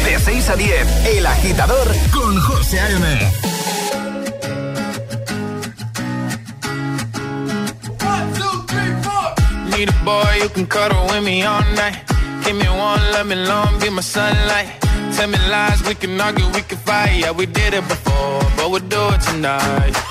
De 0.06 0.20
6 0.20 0.50
a 0.50 0.56
10, 0.56 1.06
El 1.08 1.26
Agitador 1.26 1.88
con 2.12 2.40
José 2.42 2.80
A.M. 2.80 3.32
Need 9.78 9.90
a 9.90 10.04
boy 10.04 10.40
who 10.42 10.50
can 10.50 10.66
cuddle 10.66 11.06
with 11.08 11.24
me 11.24 11.44
all 11.44 11.64
night. 11.76 11.98
Give 12.44 12.56
me 12.56 12.68
one, 12.68 13.02
let 13.12 13.26
me 13.26 13.36
long, 13.36 13.80
be 13.80 13.90
my 13.90 14.02
sunlight. 14.02 14.68
Tell 15.16 15.28
me 15.28 15.38
lies, 15.50 15.82
we 15.88 15.96
can 15.96 16.20
argue, 16.20 16.46
we 16.54 16.62
can 16.62 16.78
fight. 16.80 17.20
Yeah, 17.20 17.32
we 17.32 17.46
did 17.46 17.74
it 17.74 17.88
before, 17.88 18.42
but 18.58 18.70
we'll 18.70 18.88
do 18.88 19.14
it 19.14 19.22
tonight. 19.22 20.11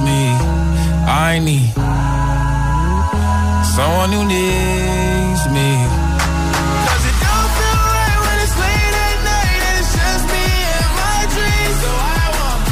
me. 0.00 0.20
I 1.06 1.38
need 1.38 1.72
someone 3.74 4.10
who 4.16 4.24
needs 4.24 5.42
me. 5.56 5.70
'Cause 6.84 7.04
it 7.10 7.16
don't 7.24 7.50
feel 7.58 7.80
right 7.98 8.18
when 8.24 8.36
it's 8.44 8.56
late 8.64 8.94
at 9.08 9.18
night 9.30 9.60
and 9.68 9.76
it's 9.80 9.92
just 10.00 10.24
me 10.34 10.46
and 10.76 10.90
my 11.02 11.18
dreams. 11.34 11.78
So 11.84 11.90
I 12.20 12.24
want 12.38 12.62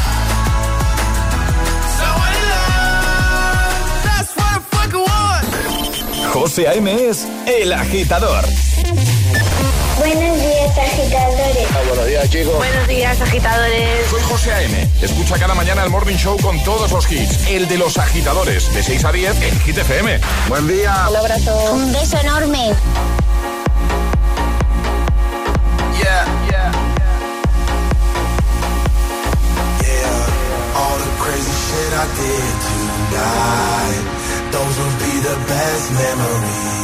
someone 1.98 2.32
to 2.38 2.44
love. 2.54 3.78
That's 4.08 4.30
what 4.38 4.50
I 4.56 4.60
fucking 4.74 5.04
want. 5.10 5.44
José 6.34 6.62
A.M. 6.72 6.88
es 7.08 7.18
El 7.46 7.72
Agitador. 7.72 8.44
Buenos 9.98 10.38
días, 10.74 10.92
agitadores. 10.92 11.86
buenos 11.88 12.06
días, 12.06 12.30
chicos. 12.30 12.56
Buenos 12.56 12.88
días, 12.88 13.20
agitadores. 13.20 14.06
Soy 14.10 14.22
José 14.22 14.52
A.M. 14.52 14.88
Escucha 15.02 15.38
cada 15.38 15.54
mañana 15.54 15.84
el 15.84 15.90
Morning 15.90 16.16
Show 16.16 16.36
con 16.40 16.62
todos 16.64 16.90
los 16.90 17.10
hits. 17.10 17.46
El 17.48 17.68
de 17.68 17.78
los 17.78 17.96
agitadores, 17.96 18.72
de 18.74 18.82
6 18.82 19.04
a 19.04 19.12
10 19.12 19.42
en 19.42 19.60
Hit 19.60 19.78
FM. 19.78 20.20
Buen 20.48 20.66
día. 20.66 21.06
Un 21.10 21.16
abrazo. 21.16 21.72
Un 21.72 21.92
beso 21.92 22.18
enorme. 22.18 22.72
Yeah, 26.00 26.24
yeah. 26.50 26.72
Yeah, 29.80 30.76
all 30.76 30.98
the 30.98 31.10
crazy 31.22 31.54
shit 31.66 31.92
I 31.94 32.06
did 32.18 32.54
tonight. 32.66 34.04
Those 34.52 34.78
will 34.78 34.96
be 34.98 35.20
the 35.20 35.36
best 35.48 35.92
memories. 35.92 36.83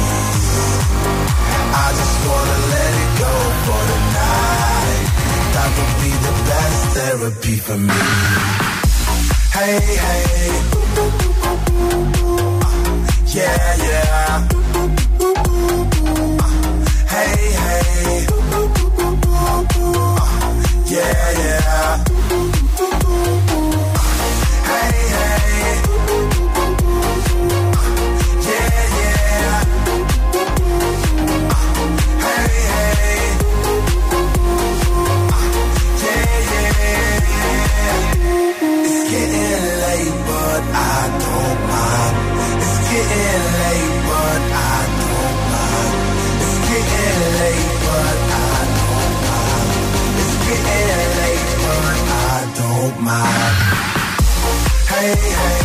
I 1.73 1.87
just 1.99 2.17
wanna 2.27 2.57
let 2.73 2.91
it 3.03 3.11
go 3.23 3.33
for 3.65 3.81
tonight. 3.91 5.05
That 5.55 5.69
would 5.77 5.93
be 6.03 6.11
the 6.27 6.33
best 6.49 6.79
therapy 6.95 7.55
for 7.65 7.77
me. 7.77 8.01
Hey, 9.53 9.79
hey. 10.05 10.51
Uh, 10.97 11.09
yeah, 13.37 13.65
yeah. 13.87 14.27
Uh, 14.27 14.41
hey, 17.13 17.35
hey. 17.61 18.27
Uh, 18.51 18.67
yeah, 20.87 20.99
yeah. 20.99 21.30
Don't 53.01 53.05
mind. 53.05 53.55
Hey, 54.87 55.15
hey. 55.15 55.60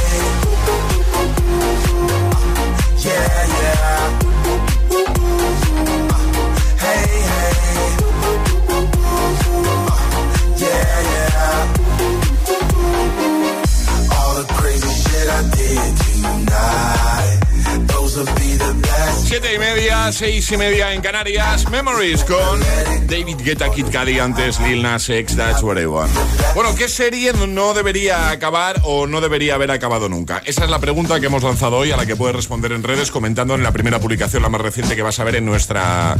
Siete 19.27 19.53
y 19.53 19.59
media, 19.59 20.13
seis 20.13 20.53
y 20.53 20.57
media 20.57 20.93
en 20.93 21.01
Canarias. 21.01 21.69
Memories 21.69 22.23
con 22.23 22.61
David 23.09 23.39
Guetta, 23.43 23.69
Kid 23.73 23.87
Cudi, 23.87 24.21
antes 24.21 24.61
Lil 24.61 24.85
Nas 24.85 25.11
X, 25.11 25.37
That's 25.37 25.65
What 25.65 25.81
I 25.81 25.87
Want. 25.87 26.13
Bueno, 26.55 26.73
¿qué 26.77 26.89
serie 26.89 27.33
no 27.33 27.75
debería 27.75 28.31
acabar 28.31 28.81
o 28.85 29.09
no 29.09 29.21
debería 29.21 29.57
haber 29.57 29.73
acabado 29.73 30.09
nunca? 30.09 30.41
Esa 30.45 30.63
es 30.63 30.71
la 30.71 30.79
pregunta 30.79 31.19
que 31.19 31.27
hemos 31.27 31.43
lanzado 31.43 31.77
hoy, 31.77 31.91
a 31.91 31.97
la 31.97 32.07
que 32.07 32.15
puedes 32.15 32.37
responder 32.37 32.71
en 32.71 32.85
redes 32.85 33.11
comentando 33.11 33.57
en 33.57 33.65
la 33.65 33.73
primera 33.73 33.99
publicación, 33.99 34.45
la 34.45 34.49
más 34.49 34.61
reciente 34.61 34.95
que 34.95 35.03
vas 35.03 35.19
a 35.19 35.25
ver 35.25 35.35
en 35.35 35.45
nuestra 35.45 36.17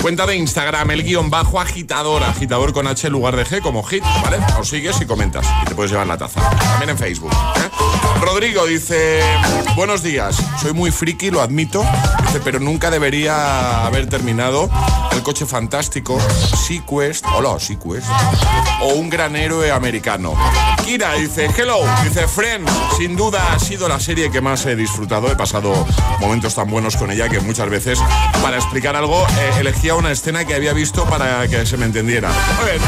cuenta 0.00 0.24
de 0.24 0.36
Instagram, 0.36 0.92
el 0.92 1.02
guion 1.02 1.30
bajo 1.30 1.60
agitador, 1.60 2.22
agitador 2.22 2.72
con 2.72 2.86
H 2.86 3.08
en 3.08 3.12
lugar 3.14 3.34
de 3.34 3.44
G, 3.44 3.62
como 3.62 3.82
hit, 3.82 4.04
¿vale? 4.22 4.38
Nos 4.56 4.68
sigues 4.68 5.00
y 5.00 5.06
comentas 5.06 5.44
y 5.62 5.64
te 5.64 5.74
puedes 5.74 5.90
llevar 5.90 6.06
la 6.06 6.16
taza. 6.16 6.40
También 6.50 6.90
en 6.90 6.98
Facebook. 6.98 7.32
¿eh? 7.32 8.13
Rodrigo 8.24 8.64
dice, 8.64 9.20
buenos 9.76 10.02
días, 10.02 10.36
soy 10.60 10.72
muy 10.72 10.90
friki, 10.90 11.30
lo 11.30 11.42
admito. 11.42 11.84
Dice, 12.26 12.40
pero 12.42 12.58
nunca 12.58 12.90
debería 12.90 13.84
haber 13.84 14.08
terminado 14.08 14.70
el 15.12 15.22
coche 15.22 15.44
fantástico, 15.44 16.18
Sequest, 16.66 17.24
hola, 17.34 17.60
Sequest, 17.60 18.06
o 18.80 18.94
un 18.94 19.10
gran 19.10 19.36
héroe 19.36 19.70
americano. 19.70 20.34
Kira 20.84 21.12
dice, 21.14 21.50
hello, 21.56 21.80
dice, 22.02 22.26
Friends, 22.26 22.72
sin 22.96 23.14
duda 23.14 23.52
ha 23.52 23.58
sido 23.58 23.88
la 23.88 24.00
serie 24.00 24.30
que 24.30 24.40
más 24.40 24.64
he 24.64 24.74
disfrutado. 24.74 25.30
He 25.30 25.36
pasado 25.36 25.86
momentos 26.18 26.54
tan 26.54 26.70
buenos 26.70 26.96
con 26.96 27.10
ella 27.10 27.28
que 27.28 27.40
muchas 27.40 27.68
veces, 27.68 27.98
para 28.42 28.56
explicar 28.56 28.96
algo, 28.96 29.26
eh, 29.38 29.60
elegía 29.60 29.94
una 29.94 30.10
escena 30.10 30.46
que 30.46 30.54
había 30.54 30.72
visto 30.72 31.04
para 31.04 31.46
que 31.46 31.66
se 31.66 31.76
me 31.76 31.84
entendiera. 31.84 32.30
A 32.30 32.64
ver. 32.64 32.80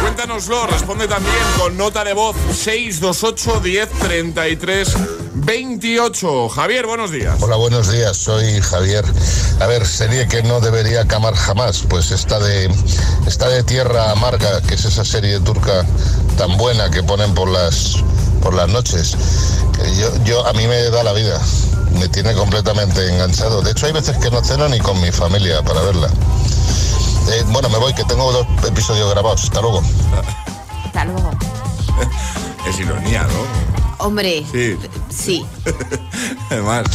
Cuéntanoslo, 0.00 0.66
responde 0.66 1.08
también 1.08 1.34
con 1.58 1.76
nota 1.76 2.04
de 2.04 2.12
voz 2.12 2.36
628 2.52 3.60
10 3.60 3.88
33 4.36 4.96
28. 5.32 6.48
Javier, 6.50 6.86
buenos 6.86 7.10
días. 7.10 7.38
Hola, 7.40 7.56
buenos 7.56 7.90
días, 7.90 8.18
soy 8.18 8.60
Javier. 8.60 9.02
A 9.60 9.66
ver, 9.66 9.86
serie 9.86 10.28
que 10.28 10.42
no 10.42 10.60
debería 10.60 11.00
acabar 11.00 11.34
jamás, 11.34 11.84
pues 11.88 12.10
esta 12.10 12.38
de, 12.38 12.70
esta 13.26 13.48
de 13.48 13.62
Tierra 13.62 14.10
Amarga, 14.10 14.60
que 14.60 14.74
es 14.74 14.84
esa 14.84 15.06
serie 15.06 15.40
turca 15.40 15.86
tan 16.36 16.54
buena 16.58 16.90
que 16.90 17.02
ponen 17.02 17.32
por 17.34 17.48
las, 17.48 18.04
por 18.42 18.52
las 18.52 18.68
noches. 18.68 19.16
Yo, 20.26 20.46
a 20.46 20.52
mí 20.52 20.66
me 20.66 20.82
da 20.90 21.02
la 21.02 21.14
vida, 21.14 21.40
me 21.98 22.06
tiene 22.08 22.34
completamente 22.34 23.08
enganchado. 23.08 23.62
De 23.62 23.70
hecho, 23.70 23.86
hay 23.86 23.92
veces 23.92 24.18
que 24.18 24.30
no 24.30 24.44
ceno 24.44 24.68
ni 24.68 24.80
con 24.80 25.00
mi 25.00 25.12
familia 25.12 25.62
para 25.62 25.80
verla. 25.80 26.08
Eh, 27.30 27.42
bueno, 27.46 27.70
me 27.70 27.78
voy, 27.78 27.94
que 27.94 28.04
tengo 28.04 28.30
dos 28.32 28.46
episodios 28.66 29.10
grabados. 29.12 29.44
Hasta 29.44 29.62
luego. 29.62 29.82
Hasta 30.84 31.04
luego. 31.06 31.30
Es 32.68 32.80
ironía, 32.80 33.22
¿no? 33.22 33.75
Hombre, 33.98 34.44
Sí. 34.52 34.76
sí. 35.08 35.46
Además. 36.50 36.86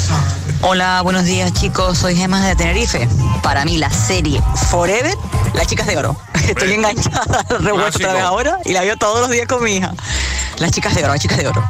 Hola, 0.62 1.02
buenos 1.02 1.26
días 1.26 1.52
chicos, 1.54 1.98
soy 1.98 2.16
Gemma 2.16 2.46
de 2.46 2.56
Tenerife. 2.56 3.08
Para 3.42 3.66
mí 3.66 3.78
la 3.78 3.90
serie 3.90 4.42
Forever, 4.70 5.16
Las 5.54 5.68
Chicas 5.68 5.88
de 5.88 5.98
Oro. 5.98 6.16
Estoy 6.48 6.74
enganchada 6.74 7.44
Clásico. 7.48 7.76
otra 7.88 8.14
vez 8.14 8.24
ahora 8.24 8.58
y 8.66 8.74
la 8.74 8.82
veo 8.82 8.98
todos 8.98 9.22
los 9.22 9.30
días 9.32 9.48
con 9.48 9.64
mi 9.64 9.78
hija. 9.78 9.94
Las 10.60 10.72
Chicas 10.72 10.94
de 10.94 11.02
Oro, 11.04 11.14
Las 11.14 11.22
Chicas 11.22 11.38
de 11.40 11.48
Oro. 11.48 11.64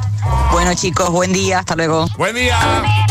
Bueno 0.52 0.74
chicos, 0.74 1.08
buen 1.10 1.32
día, 1.32 1.60
hasta 1.60 1.74
luego. 1.74 2.06
Buen 2.18 2.34
día. 2.36 2.56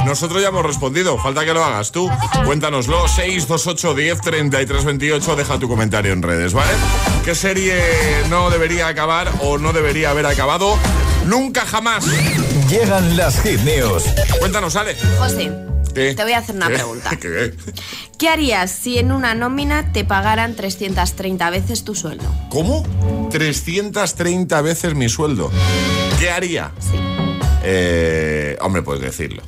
Nosotros 0.06 0.42
ya 0.42 0.50
hemos 0.50 0.64
respondido. 0.64 1.18
Falta 1.18 1.44
que 1.44 1.54
lo 1.54 1.64
hagas 1.66 1.92
tú. 1.92 2.10
Cuéntanoslo. 2.46 3.08
628 3.08 3.96
10 3.96 4.22
33 4.22 4.86
28. 4.86 5.36
Deja 5.36 5.58
tu 5.60 5.68
comentario 5.68 6.14
en 6.14 6.22
redes, 6.22 6.54
¿vale? 6.54 6.72
¿Qué 7.26 7.34
serie 7.36 7.82
no 8.30 8.50
debería 8.52 8.88
acabar 8.88 9.30
o 9.42 9.58
no 9.58 9.74
debería 9.74 10.12
haber 10.12 10.28
acabado? 10.28 10.78
Nunca 11.26 11.66
jamás. 11.66 12.06
Llegan 12.70 13.16
las 13.18 13.42
hit 13.42 13.60
news. 13.62 14.04
Cuéntanos, 14.40 14.76
Ale. 14.76 14.96
José, 15.18 15.52
¿Qué? 15.94 16.14
te 16.16 16.24
voy 16.24 16.34
a 16.34 16.40
hacer 16.40 16.56
una 16.56 16.68
¿Qué? 16.68 16.74
pregunta. 16.76 17.10
¿Qué? 17.22 17.54
¿Qué 18.18 18.30
harías 18.30 18.72
si 18.72 18.98
en 18.98 19.12
una 19.12 19.34
nómina 19.36 19.92
te 19.94 20.04
pagaran 20.04 20.56
330 20.56 21.50
veces 21.50 21.84
tu 21.84 21.96
sueldo? 21.96 22.24
¿Cómo? 22.50 22.84
330 23.32 24.62
veces 24.62 24.96
mi 24.96 25.10
sueldo. 25.10 25.52
¿Qué 26.20 26.30
haría? 26.32 26.72
Eh, 27.64 28.58
hombre, 28.62 28.82
puedes 28.82 29.02
decirlo. 29.04 29.44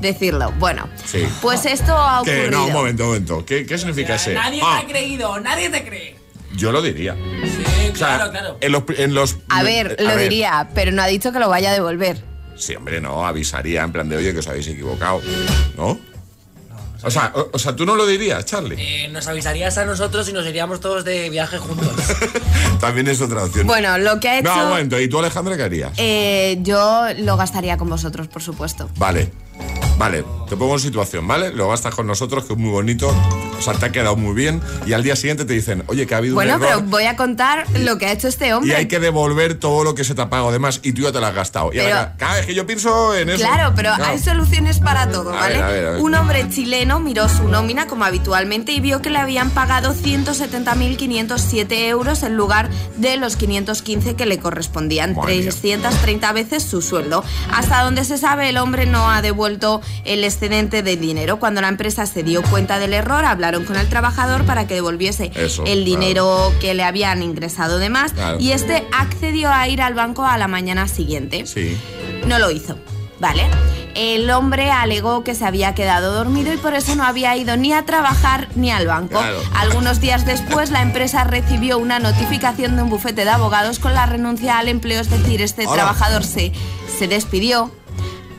Decirlo. 0.00 0.52
Bueno, 0.58 0.88
Sí. 1.04 1.24
pues 1.40 1.64
esto 1.66 1.96
ha 1.96 2.22
¿Qué? 2.24 2.30
ocurrido. 2.42 2.50
No, 2.60 2.66
un 2.66 2.72
momento, 2.72 3.02
un 3.04 3.08
momento. 3.10 3.44
¿Qué, 3.46 3.64
qué 3.66 3.78
significa 3.78 4.16
ese? 4.16 4.34
Nadie 4.34 4.60
Ah, 4.64 4.78
te 4.80 4.86
ha 4.86 4.88
creído, 4.88 5.38
nadie 5.40 5.70
te 5.70 5.84
cree. 5.84 6.16
yo 6.56 6.72
lo 6.72 6.82
diría. 6.82 7.14
Sí, 7.44 7.61
O 7.92 7.96
sea, 7.96 8.16
claro, 8.16 8.30
claro. 8.30 8.58
En 8.60 8.72
los, 8.72 8.82
en 8.96 9.14
los- 9.14 9.36
A 9.48 9.62
ver, 9.62 9.96
a 9.98 10.02
lo 10.02 10.08
ver. 10.10 10.18
diría, 10.30 10.68
pero 10.74 10.92
no 10.92 11.02
ha 11.02 11.06
dicho 11.06 11.32
que 11.32 11.38
lo 11.38 11.48
vaya 11.48 11.70
a 11.70 11.72
devolver. 11.74 12.22
Sí, 12.56 12.74
hombre, 12.76 13.00
no, 13.00 13.26
avisaría 13.26 13.82
en 13.82 13.92
plan 13.92 14.08
de, 14.08 14.16
oye, 14.16 14.32
que 14.32 14.38
os 14.40 14.46
habéis 14.48 14.66
equivocado. 14.68 15.20
¿No? 15.76 15.98
O 17.04 17.10
sea, 17.10 17.32
o, 17.34 17.50
o 17.52 17.58
sea, 17.58 17.74
tú 17.74 17.84
no 17.84 17.96
lo 17.96 18.06
dirías, 18.06 18.44
Charlie. 18.44 18.76
Eh, 18.78 19.08
nos 19.08 19.26
avisarías 19.26 19.76
a 19.76 19.84
nosotros 19.84 20.28
y 20.28 20.32
nos 20.32 20.46
iríamos 20.46 20.78
todos 20.78 21.04
de 21.04 21.30
viaje 21.30 21.58
juntos. 21.58 21.88
También 22.80 23.08
es 23.08 23.20
otra 23.20 23.42
opción. 23.44 23.66
Bueno, 23.66 23.98
lo 23.98 24.20
que 24.20 24.28
ha 24.28 24.38
hecho. 24.38 24.54
No, 24.54 24.62
un 24.62 24.68
momento. 24.70 25.00
¿Y 25.00 25.08
tú, 25.08 25.18
Alejandra, 25.18 25.56
qué 25.56 25.62
harías? 25.64 25.92
eh, 25.96 26.58
yo 26.60 27.06
lo 27.18 27.36
gastaría 27.36 27.76
con 27.76 27.88
vosotros, 27.88 28.28
por 28.28 28.40
supuesto. 28.42 28.88
Vale. 28.98 29.32
Vale, 29.98 30.24
te 30.48 30.56
pongo 30.56 30.74
en 30.74 30.80
situación, 30.80 31.28
¿vale? 31.28 31.52
Lo 31.52 31.68
gastas 31.68 31.94
con 31.94 32.06
nosotros, 32.08 32.44
que 32.44 32.54
es 32.54 32.58
muy 32.58 32.70
bonito. 32.70 33.14
O 33.56 33.62
sea, 33.64 33.74
te 33.74 33.86
ha 33.86 33.92
quedado 33.92 34.16
muy 34.16 34.34
bien. 34.34 34.60
Y 34.86 34.92
al 34.94 35.04
día 35.04 35.14
siguiente 35.14 35.44
te 35.44 35.52
dicen, 35.52 35.84
oye, 35.86 36.08
que 36.08 36.14
ha 36.14 36.18
habido 36.18 36.34
Bueno, 36.34 36.56
un 36.56 36.62
error. 36.64 36.78
pero 36.78 36.90
voy 36.90 37.04
a 37.04 37.14
contar 37.14 37.64
lo 37.78 37.96
que 37.98 38.06
ha 38.06 38.12
hecho 38.12 38.26
este 38.26 38.48
Y 38.48 38.52
hombre. 38.52 38.74
hay 38.74 38.88
que 38.88 38.98
devolver 38.98 39.54
todo 39.54 39.84
lo 39.84 39.94
que 39.94 40.02
se 40.02 40.16
te 40.16 40.22
ha 40.22 40.28
pagado 40.28 40.48
además 40.48 40.80
y 40.82 40.92
tú 40.92 41.02
ya 41.02 41.12
te 41.12 41.20
lo 41.20 41.26
has 41.26 41.34
gastado. 41.36 41.68
Y 41.72 41.76
Pero- 41.76 41.94
ahora, 41.96 42.14
cada 42.16 42.34
vez 42.34 42.46
que 42.46 42.54
yo 42.54 42.66
pienso 42.66 43.14
en 43.14 43.30
eso. 43.30 43.38
Claro, 43.44 43.72
pero 43.76 43.92
hay 43.94 44.18
soluciones 44.18 44.80
para 44.80 45.08
todo, 45.10 45.30
A 45.30 45.34
¿vale? 45.36 45.54
ver, 45.54 45.62
a 45.62 45.68
ver, 45.68 45.86
a 45.86 45.90
ver. 45.92 46.00
Un 46.02 46.14
hombre 46.16 46.48
chileno 46.50 46.98
miró 46.98 47.28
su 47.28 47.46
nómina 47.46 47.86
como 47.86 48.04
habitualmente 48.04 48.72
y 48.72 48.80
vio 48.80 49.00
que 49.00 49.10
le 49.10 49.18
habían 49.18 49.50
pagado 49.50 49.94
170.507 49.94 51.86
euros 51.88 52.24
en 52.24 52.36
lugar 52.36 52.68
de 52.96 53.16
los 53.16 53.36
515 53.36 54.16
que 54.16 54.26
le 54.26 54.38
correspondían, 54.38 55.14
Madre 55.14 55.34
mía. 55.38 55.50
330 55.50 56.32
veces 56.32 56.62
su 56.64 56.82
sueldo. 56.82 57.22
Hasta 57.52 57.82
donde 57.84 58.04
se 58.04 58.18
sabe, 58.18 58.48
el 58.48 58.56
hombre 58.56 58.86
no 58.86 59.08
ha 59.10 59.22
devuelto 59.22 59.81
el 60.04 60.24
excedente 60.24 60.82
de 60.82 60.96
dinero. 60.96 61.38
Cuando 61.38 61.60
la 61.60 61.68
empresa 61.68 62.06
se 62.06 62.22
dio 62.22 62.42
cuenta 62.42 62.78
del 62.78 62.92
error, 62.92 63.24
hablaron 63.24 63.64
con 63.64 63.76
el 63.76 63.88
trabajador 63.88 64.44
para 64.44 64.66
que 64.66 64.74
devolviese 64.74 65.30
Eso, 65.34 65.62
el 65.64 65.84
claro. 65.84 65.84
dinero 65.84 66.52
que 66.60 66.74
le 66.74 66.84
habían 66.84 67.22
ingresado 67.22 67.78
de 67.78 67.88
más 67.88 68.12
Claro. 68.12 68.38
y 68.40 68.52
este 68.52 68.86
accedió 68.92 69.50
a 69.50 69.68
ir 69.68 69.82
al 69.82 69.94
banco 69.94 70.24
a 70.24 70.36
la 70.38 70.48
mañana 70.48 70.88
siguiente. 70.88 71.46
Sí. 71.46 71.76
No 72.26 72.38
lo 72.38 72.50
hizo, 72.50 72.76
¿vale? 73.20 73.42
El 73.94 74.30
hombre 74.30 74.70
alegó 74.70 75.22
que 75.22 75.34
se 75.34 75.44
había 75.44 75.74
quedado 75.74 76.14
dormido 76.14 76.50
y 76.52 76.56
por 76.56 76.72
eso 76.72 76.94
no 76.96 77.04
había 77.04 77.36
ido 77.36 77.58
ni 77.58 77.74
a 77.74 77.84
trabajar 77.84 78.48
ni 78.54 78.70
al 78.70 78.86
banco. 78.86 79.18
Claro. 79.18 79.38
Algunos 79.54 80.00
días 80.00 80.24
después, 80.24 80.70
la 80.70 80.80
empresa 80.80 81.24
recibió 81.24 81.76
una 81.76 81.98
notificación 81.98 82.76
de 82.76 82.82
un 82.82 82.88
bufete 82.88 83.24
de 83.24 83.30
abogados 83.30 83.78
con 83.80 83.92
la 83.92 84.06
renuncia 84.06 84.58
al 84.58 84.68
empleo, 84.68 84.98
es 85.00 85.10
decir, 85.10 85.42
este 85.42 85.66
Hola. 85.66 85.74
trabajador 85.74 86.24
se, 86.24 86.52
se 86.98 87.06
despidió 87.06 87.70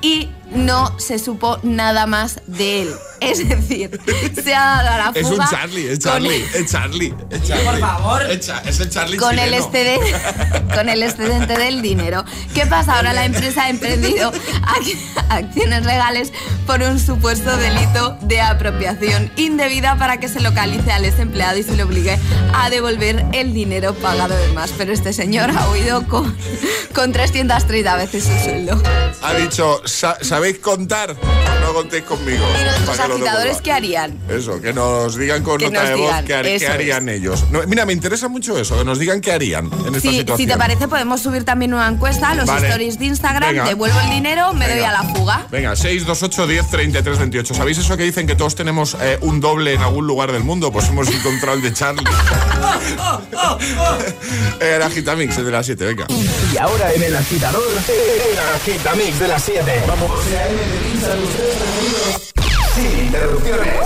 y 0.01 0.29
no 0.51 0.97
se 0.99 1.19
supo 1.19 1.59
nada 1.63 2.05
más 2.05 2.41
de 2.47 2.83
él. 2.83 2.89
Es 3.19 3.47
decir, 3.47 4.01
se 4.43 4.53
ha 4.53 4.59
dado 4.83 4.89
a 4.89 4.97
la 4.97 5.11
Es 5.15 5.25
un 5.27 5.33
fuga 5.33 5.47
Charlie, 5.49 5.87
es 5.87 5.99
con- 5.99 6.11
Charlie, 6.11 6.45
es 6.53 6.65
Charlie, 6.71 7.15
es 7.29 7.43
Charlie. 7.43 7.65
por 7.65 7.79
favor. 7.79 8.21
Es, 8.29 8.79
el 8.81 8.89
Charlie 8.89 9.17
con 9.17 9.39
el, 9.39 9.53
excedente, 9.53 10.13
con 10.75 10.89
el 10.89 11.01
excedente 11.03 11.57
del 11.57 11.81
dinero. 11.81 12.25
¿Qué 12.53 12.65
pasa? 12.65 12.97
Ahora 12.97 13.13
la 13.13 13.23
empresa 13.23 13.63
ha 13.63 13.69
emprendido 13.69 14.31
ac- 14.33 14.97
acciones 15.29 15.85
legales 15.85 16.33
por 16.67 16.81
un 16.81 16.99
supuesto 16.99 17.55
delito 17.55 18.17
de 18.23 18.41
apropiación 18.41 19.31
indebida 19.37 19.95
para 19.97 20.19
que 20.19 20.27
se 20.27 20.41
localice 20.41 20.91
al 20.91 21.05
ex 21.05 21.17
empleado 21.19 21.57
y 21.57 21.63
se 21.63 21.77
le 21.77 21.83
obligue 21.83 22.19
a 22.53 22.69
devolver 22.69 23.25
el 23.31 23.53
dinero 23.53 23.93
pagado 23.95 24.35
de 24.35 24.49
más. 24.51 24.71
Pero 24.77 24.91
este 24.91 25.13
señor 25.13 25.49
ha 25.51 25.69
huido 25.71 26.05
con, 26.09 26.35
con 26.93 27.13
330 27.13 27.95
veces 27.95 28.25
su 28.25 28.33
sueldo. 28.43 28.83
Ha 29.21 29.33
dicho, 29.35 29.81
"Sa- 29.85 30.17
¿sabéis 30.43 30.59
contar? 30.59 31.15
No 31.61 31.73
contéis 31.73 32.03
conmigo. 32.03 32.43
¿Y 32.59 32.63
nuestros 32.65 32.99
agitadores 32.99 33.23
devuelva". 33.43 33.61
qué 33.63 33.71
harían? 33.71 34.19
Eso, 34.29 34.59
que 34.59 34.73
nos 34.73 35.15
digan 35.17 35.41
con 35.41 35.57
Que 35.57 35.69
nota 35.69 35.85
de 35.87 35.95
voz 35.95 36.11
qué, 36.25 36.33
har- 36.33 36.43
qué 36.43 36.55
eso 36.55 36.69
harían 36.73 37.07
ellos. 37.07 37.45
No, 37.51 37.61
mira, 37.65 37.85
me 37.85 37.93
interesa 37.93 38.27
mucho 38.27 38.57
eso, 38.59 38.77
que 38.77 38.83
nos 38.83 38.99
digan 38.99 39.21
qué 39.21 39.31
harían 39.31 39.67
en 39.67 39.95
esta 39.95 40.01
Si, 40.01 40.09
situación. 40.17 40.37
si 40.37 40.45
te 40.47 40.57
parece, 40.57 40.89
podemos 40.89 41.21
subir 41.21 41.45
también 41.45 41.73
una 41.73 41.87
encuesta 41.87 42.31
a 42.31 42.35
los 42.35 42.47
Vale. 42.47 42.67
stories 42.67 42.99
de 42.99 43.05
Instagram. 43.05 43.51
Venga. 43.51 43.63
Devuelvo 43.63 43.97
el 44.01 44.09
dinero, 44.09 44.51
me 44.53 44.67
doy 44.67 44.83
a 44.83 44.91
la 44.91 45.03
fuga. 45.03 45.47
Venga, 45.49 45.77
628 45.77 46.47
10 46.47 46.69
33 46.69 47.17
28. 47.19 47.53
¿Sabéis 47.53 47.77
eso 47.77 47.95
que 47.95 48.03
dicen 48.03 48.27
que 48.27 48.35
todos 48.35 48.55
tenemos 48.55 48.97
eh, 48.99 49.17
un 49.21 49.39
doble 49.39 49.73
en 49.73 49.81
algún 49.81 50.05
lugar 50.05 50.33
del 50.33 50.43
mundo? 50.43 50.73
Pues 50.73 50.89
hemos 50.89 51.07
encontrado 51.07 51.55
el 51.55 51.61
de 51.63 51.71
Charlie. 51.71 52.03
Era 54.59 54.89
Gitamix, 54.89 55.37
el 55.37 55.45
de 55.45 55.51
las 55.51 55.65
7, 55.65 55.85
venga. 55.85 56.05
Y 56.09 56.57
ahora 56.57 56.91
en 56.93 57.03
el 57.03 57.15
agitador, 57.15 57.63
el 57.87 58.39
agitamix 58.55 59.19
de 59.19 59.27
las 59.29 59.43
7. 59.43 59.83
Vamos. 59.87 60.11
Sin 62.75 62.99
interrupciones. 63.07 63.83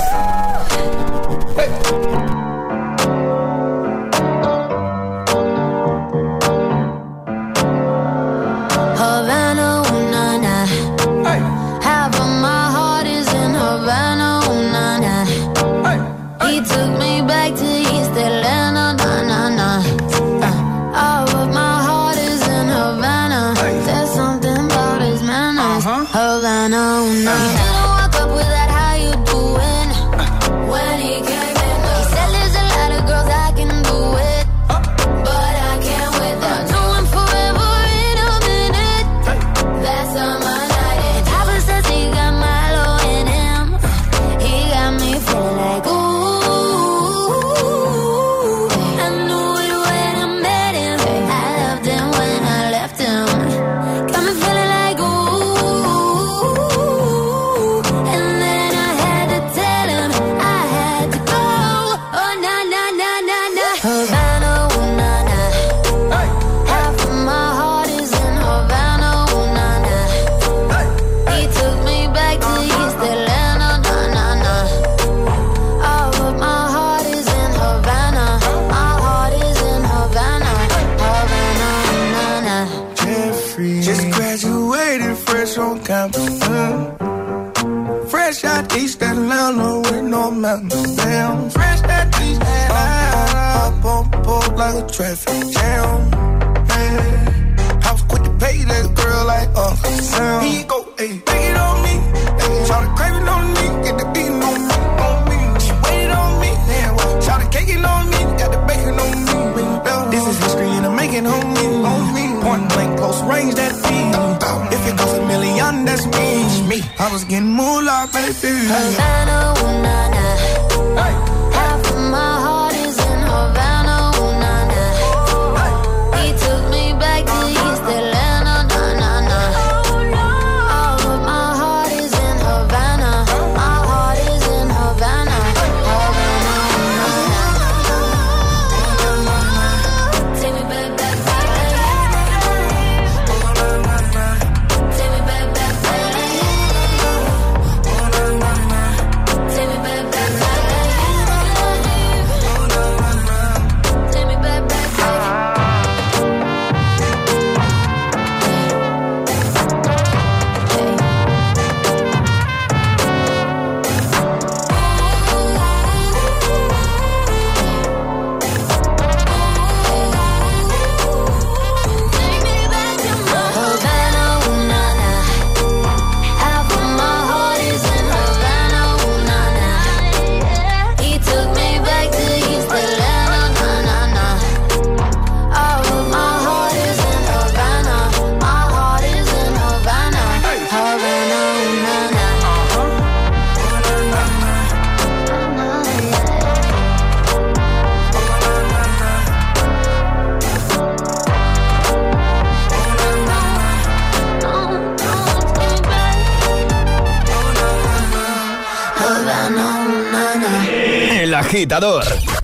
I 117.00 117.12
was 117.12 117.24
getting 117.26 117.54
moolah, 117.54 118.10
baby. 118.14 118.54
Havana, 118.68 119.57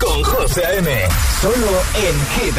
con 0.00 0.24
José 0.24 0.66
A.M. 0.66 0.90
Solo 1.40 1.82
en 1.94 2.26
Hit 2.34 2.58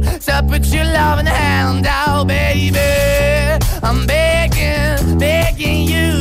to 0.00 0.42
put 0.48 0.66
your 0.66 0.84
loving 0.84 1.26
hand 1.26 1.86
out, 1.86 2.26
baby. 2.26 2.78
I'm 3.82 4.06
begging, 4.06 5.18
begging 5.18 5.82
you 5.88 6.12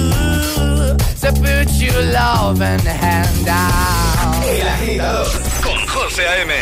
to 1.21 1.31
put 1.33 1.69
your 1.79 2.01
loving 2.13 2.85
hand 2.85 3.47
out. 3.47 4.43
El 4.45 4.67
agitador 4.67 5.27
con 5.63 5.87
José 5.87 6.27
A.M. 6.27 6.53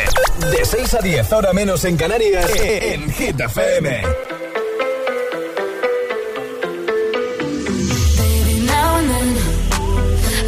De 0.52 0.66
6 0.66 0.94
a 0.94 1.00
10, 1.02 1.34
ahora 1.34 1.54
menos 1.54 1.84
en 1.86 1.98
Canarias, 1.98 2.50
en 2.56 3.10
Hit 3.12 3.40
FM. 3.40 4.02
Baby, 8.18 8.66
now 8.66 8.98
and 8.98 9.10
then 9.10 9.38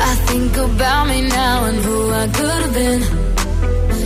I 0.01 0.16
think 0.28 0.57
about 0.57 1.07
me 1.07 1.22
now 1.22 1.66
and 1.66 1.78
who 1.86 2.11
I 2.11 2.28
could 2.28 2.49
have 2.49 2.74
been. 2.74 3.24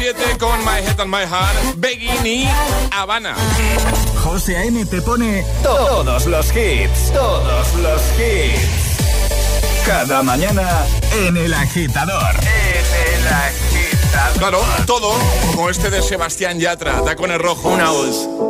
7 0.00 0.38
con 0.38 0.58
My 0.60 0.78
Head 0.82 0.98
and 0.98 1.10
My 1.10 1.26
Heart, 1.26 1.76
Begging 1.76 2.26
y 2.26 2.48
Habana. 2.90 3.36
José 4.24 4.56
A.M. 4.56 4.86
te 4.86 5.02
pone 5.02 5.44
todos 5.62 6.24
los 6.24 6.46
hits, 6.56 7.12
todos 7.12 7.74
los 7.74 8.00
hits. 8.18 9.84
Cada 9.84 10.22
mañana 10.22 10.86
en 11.12 11.36
El 11.36 11.52
Agitador. 11.52 12.34
En 12.40 13.18
El 13.18 13.28
Agitador. 13.28 14.38
Claro, 14.38 14.64
todo, 14.86 15.12
como 15.50 15.68
este 15.68 15.90
de 15.90 16.00
Sebastián 16.00 16.58
Yatra, 16.58 17.04
Tacones 17.04 17.38
Rojos. 17.38 17.70
Una 17.70 17.90
voz. 17.90 18.49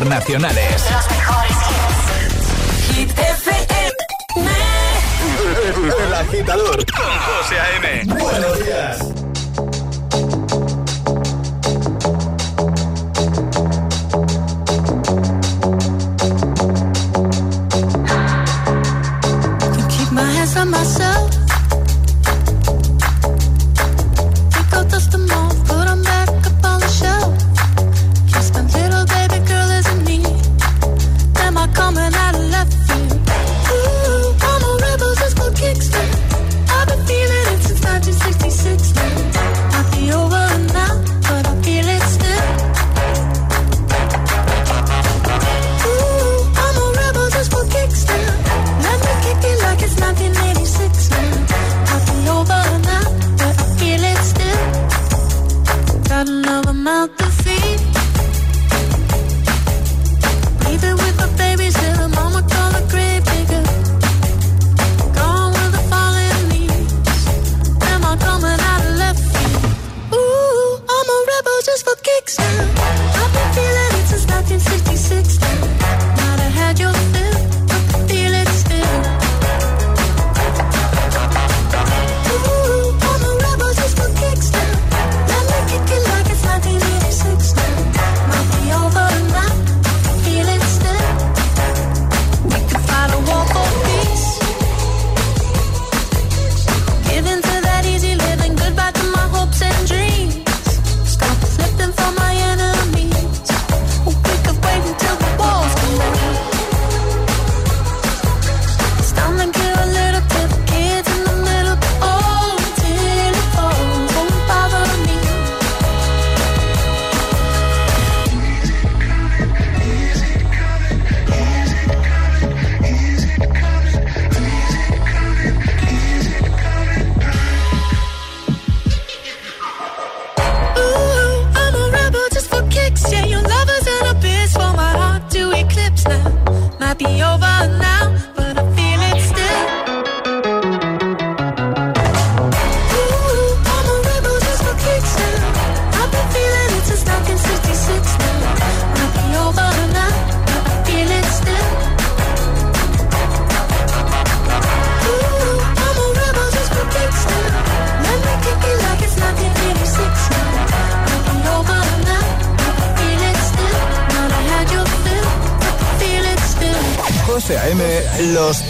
internacionales. 0.00 0.82
Los 0.90 1.10
mejores. 1.10 1.56
Hit 2.94 3.10
FM. 3.10 3.90
El 6.06 6.14
agitador 6.14 6.86
con 6.86 7.18
José 7.18 7.60
A.M. 7.60 8.04
Buenos 8.18 8.64
días. 8.64 9.19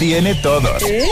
tiene 0.00 0.34
todos. 0.36 0.82
¿Eh? 0.84 1.06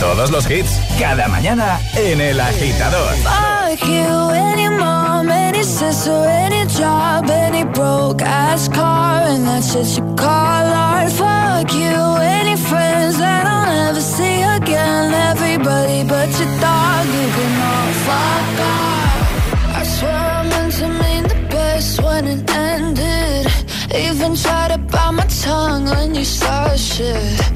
Todos 0.00 0.30
los 0.30 0.50
hits, 0.50 0.70
cada 0.98 1.28
mañana 1.28 1.78
en 1.94 2.18
El 2.22 2.40
Agitador. 2.40 3.12
Fuck 3.16 3.86
you, 3.86 4.30
any 4.30 4.70
mom, 4.70 5.28
any 5.28 5.62
sister, 5.62 6.24
any 6.26 6.64
job, 6.66 7.28
any 7.30 7.64
broke 7.64 8.22
ass 8.22 8.70
car, 8.70 9.22
and 9.28 9.46
that's 9.46 9.74
just 9.74 9.98
you 9.98 10.14
call 10.16 10.26
art. 10.28 11.12
Fuck 11.12 11.74
you, 11.74 12.16
any 12.22 12.56
friends 12.56 13.18
that 13.18 13.44
I'll 13.46 13.66
never 13.66 14.00
see 14.00 14.40
again, 14.40 15.12
everybody 15.12 16.02
but 16.04 16.30
your 16.40 16.52
dog, 16.58 17.06
you 17.06 17.28
can 17.36 17.52
all 17.68 17.92
fuck 18.06 18.60
off. 18.64 19.76
I 19.76 19.82
swear 19.84 20.14
I 20.14 20.42
meant 20.48 20.72
to 20.78 20.88
mean 20.88 21.22
the 21.24 21.48
best 21.50 22.02
when 22.02 22.26
it 22.26 22.50
ended. 22.50 23.46
Even 23.94 24.34
tried 24.36 24.70
to 24.72 24.78
bite 24.78 25.10
my 25.12 25.26
tongue 25.26 25.84
when 25.84 26.14
you 26.14 26.24
started 26.24 26.78
shit. 26.78 27.55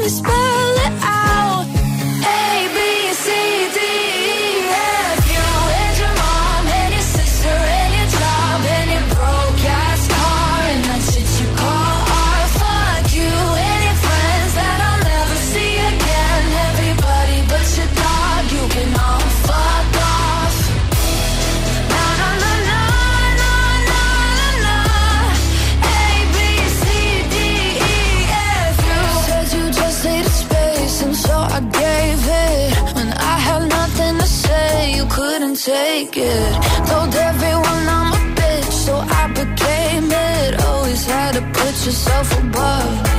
So 0.00 0.22
let 0.22 0.39
yourself 41.86 42.38
above 42.38 43.09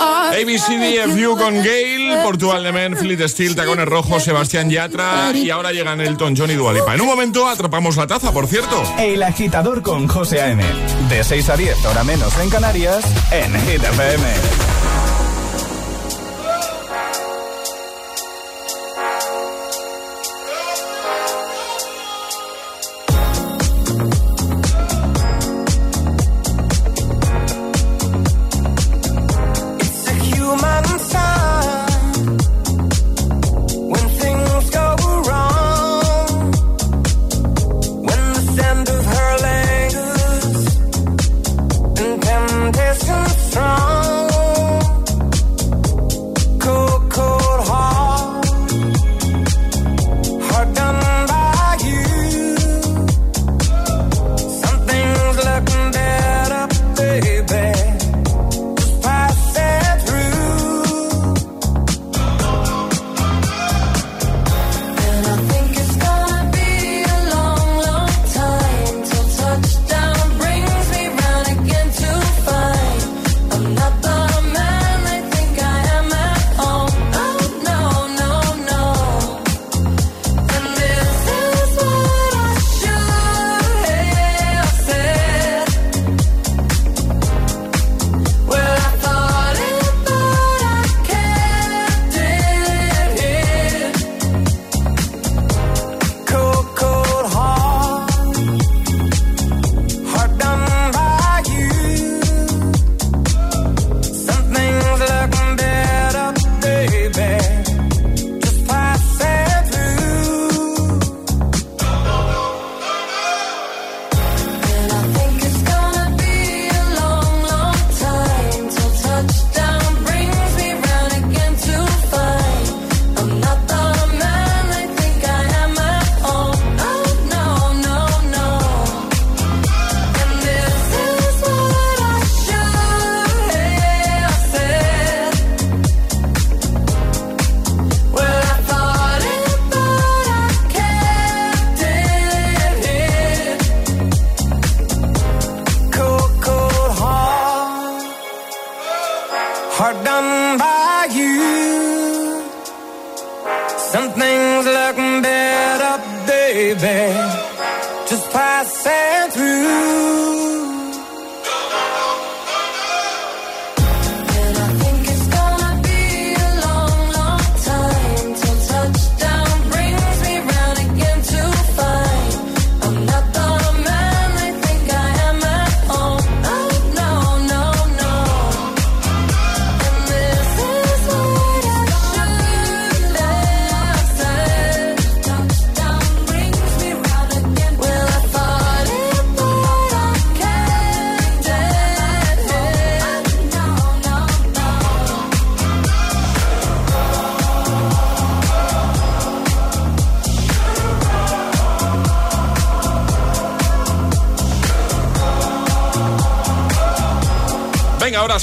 art. 0.00 0.34
ABCDFU 0.34 1.36
con 1.36 1.54
Gale, 1.56 2.20
Portugal 2.22 2.62
de 2.62 2.72
Men, 2.72 2.96
Fleet 2.96 3.28
Steel, 3.28 3.54
Tacones 3.54 3.86
Rojos, 3.86 4.24
Sebastián 4.24 4.70
Yatra 4.70 5.32
y 5.34 5.50
ahora 5.50 5.72
llegan 5.72 6.00
Elton 6.00 6.34
John 6.36 6.50
y 6.50 6.54
Dualipa. 6.54 6.94
En 6.94 7.00
un 7.00 7.06
momento 7.06 7.48
atrapamos 7.48 7.96
la 7.96 8.06
taza, 8.06 8.32
por 8.32 8.46
cierto. 8.46 8.82
El 8.98 9.22
agitador 9.22 9.82
con 9.82 10.08
José 10.08 10.40
A.M. 10.42 10.64
De 11.08 11.24
6 11.24 11.48
a 11.48 11.56
10, 11.56 11.84
hora 11.86 12.04
menos 12.04 12.38
en 12.38 12.50
Canarias, 12.50 13.04
en 13.30 13.52
Hit 13.66 13.82
FM. 13.82 14.71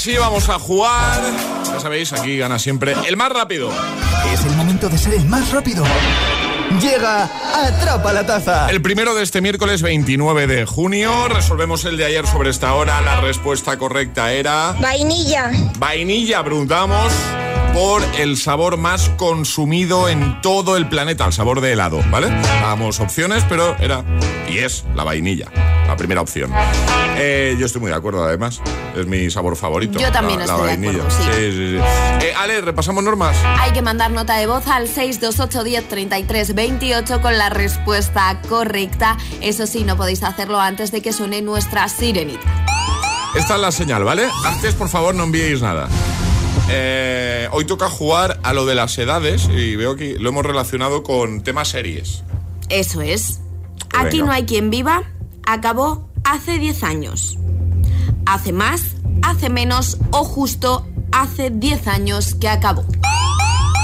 sí, 0.00 0.16
vamos 0.16 0.48
a 0.48 0.58
jugar. 0.58 1.20
Ya 1.66 1.80
sabéis, 1.80 2.12
aquí 2.12 2.38
gana 2.38 2.58
siempre 2.58 2.94
el 3.06 3.16
más 3.16 3.30
rápido. 3.30 3.70
Es 4.32 4.44
el 4.44 4.52
momento 4.56 4.88
de 4.88 4.96
ser 4.96 5.14
el 5.14 5.24
más 5.26 5.50
rápido. 5.52 5.84
Llega 6.80 7.28
Atrapa 7.54 8.12
la 8.12 8.24
Taza. 8.24 8.70
El 8.70 8.80
primero 8.80 9.14
de 9.14 9.22
este 9.22 9.40
miércoles 9.40 9.82
29 9.82 10.46
de 10.46 10.64
junio. 10.64 11.28
Resolvemos 11.28 11.84
el 11.84 11.96
de 11.96 12.04
ayer 12.04 12.26
sobre 12.26 12.50
esta 12.50 12.74
hora. 12.74 13.00
La 13.00 13.20
respuesta 13.20 13.76
correcta 13.76 14.32
era... 14.32 14.74
Vainilla. 14.80 15.50
Vainilla, 15.78 16.42
preguntamos 16.44 17.12
por 17.74 18.02
el 18.18 18.36
sabor 18.36 18.76
más 18.76 19.10
consumido 19.10 20.08
en 20.08 20.40
todo 20.40 20.76
el 20.76 20.88
planeta, 20.88 21.26
el 21.26 21.32
sabor 21.32 21.60
de 21.60 21.72
helado, 21.72 22.02
¿vale? 22.10 22.28
Damos 22.62 23.00
opciones, 23.00 23.44
pero 23.48 23.76
era 23.78 24.04
y 24.48 24.58
es 24.58 24.84
la 24.94 25.04
vainilla, 25.04 25.46
la 25.86 25.96
primera 25.96 26.20
opción. 26.20 26.52
Eh, 27.16 27.56
yo 27.58 27.66
estoy 27.66 27.80
muy 27.80 27.90
de 27.90 27.96
acuerdo, 27.96 28.24
además, 28.24 28.60
es 28.96 29.06
mi 29.06 29.30
sabor 29.30 29.56
favorito. 29.56 29.98
Yo 29.98 30.10
también 30.12 30.38
la, 30.40 30.44
estoy 30.46 30.60
la 30.60 30.66
de 30.66 30.76
vainilla. 30.76 31.04
acuerdo, 31.04 31.16
sí. 31.16 31.30
sí, 31.32 31.52
sí, 31.52 31.78
sí. 31.78 32.26
Eh, 32.26 32.32
Ale, 32.36 32.60
repasamos 32.60 33.02
normas. 33.04 33.36
Hay 33.58 33.72
que 33.72 33.82
mandar 33.82 34.10
nota 34.10 34.36
de 34.36 34.46
voz 34.46 34.66
al 34.66 34.88
628 34.88 35.64
10 35.64 35.88
33 35.88 36.54
28 36.54 37.20
con 37.20 37.38
la 37.38 37.48
respuesta 37.50 38.40
correcta. 38.48 39.16
Eso 39.40 39.66
sí, 39.66 39.84
no 39.84 39.96
podéis 39.96 40.22
hacerlo 40.22 40.60
antes 40.60 40.90
de 40.92 41.02
que 41.02 41.12
suene 41.12 41.42
nuestra 41.42 41.88
sirenita. 41.88 42.40
Esta 43.34 43.54
es 43.54 43.60
la 43.60 43.70
señal, 43.72 44.02
¿vale? 44.04 44.28
Antes, 44.44 44.74
por 44.74 44.88
favor, 44.88 45.14
no 45.14 45.24
enviéis 45.24 45.62
nada. 45.62 45.88
Eh, 46.68 47.48
hoy 47.52 47.64
toca 47.64 47.88
jugar 47.88 48.38
a 48.42 48.52
lo 48.52 48.64
de 48.66 48.74
las 48.74 48.96
edades 48.98 49.48
y 49.48 49.76
veo 49.76 49.96
que 49.96 50.16
lo 50.18 50.28
hemos 50.30 50.44
relacionado 50.44 51.02
con 51.02 51.42
temas 51.42 51.68
series. 51.68 52.22
Eso 52.68 53.00
es. 53.02 53.40
Aquí 53.92 54.18
Venga. 54.18 54.26
no 54.26 54.32
hay 54.32 54.44
quien 54.44 54.70
viva. 54.70 55.02
Acabó 55.44 56.08
hace 56.24 56.58
10 56.58 56.84
años. 56.84 57.38
Hace 58.30 58.52
más, 58.52 58.82
hace 59.22 59.48
menos 59.50 59.98
o 60.12 60.22
justo 60.22 60.86
hace 61.10 61.50
10 61.50 61.88
años 61.88 62.36
que 62.40 62.48
acabó. 62.48 62.84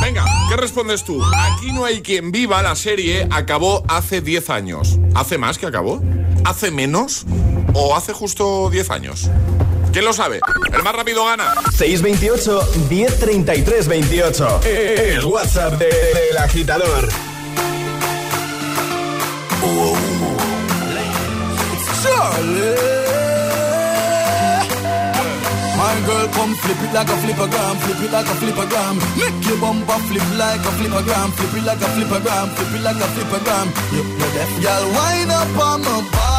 Venga, 0.01 0.25
¿qué 0.49 0.57
respondes 0.57 1.03
tú? 1.03 1.21
Aquí 1.53 1.73
no 1.73 1.85
hay 1.85 2.01
quien 2.01 2.31
viva, 2.31 2.63
la 2.63 2.77
serie 2.77 3.27
acabó 3.33 3.83
hace 3.89 4.21
10 4.21 4.51
años. 4.51 5.01
¿Hace 5.17 5.37
más 5.37 5.59
que 5.59 5.67
acabó? 5.67 6.01
¿Hace 6.45 6.71
menos? 6.71 7.27
¿O 7.75 7.97
hace 7.97 8.13
justo 8.13 8.71
10 8.71 8.89
años? 8.91 9.29
¿Quién 9.93 10.05
lo 10.05 10.13
sabe? 10.13 10.39
El 10.73 10.83
más 10.85 10.95
rápido 10.95 11.25
gana. 11.25 11.53
628 11.77 12.61
1033 12.89 13.89
28. 13.89 14.61
El 14.63 15.25
WhatsApp 15.25 15.73
de- 15.79 15.87
del 15.87 16.39
agitador. 16.39 17.09
My 25.87 25.95
girl, 26.03 26.27
come 26.35 26.53
flip 26.57 26.83
it 26.83 26.93
like 26.93 27.07
a 27.07 27.17
flippergram, 27.23 27.75
flip 27.79 28.03
it 28.03 28.11
like 28.11 28.27
a 28.27 28.35
flippergram. 28.43 28.95
Make 29.15 29.39
your 29.47 29.59
bumper 29.63 29.99
flip 30.11 30.27
like 30.35 30.59
a 30.59 30.73
flippergram, 30.79 31.31
flip 31.39 31.55
it 31.55 31.63
like 31.63 31.79
a 31.79 31.89
flippergram, 31.95 32.47
flip 32.57 32.75
it 32.75 32.83
like 32.83 32.97
a 32.97 33.09
flippergram. 33.15 33.67
You, 33.95 34.03
you 34.03 34.29
deaf, 34.35 34.51
girl, 34.67 34.85
wind 34.99 35.31
up 35.31 35.55
on 35.63 35.79
my 35.87 36.03
body, 36.11 36.36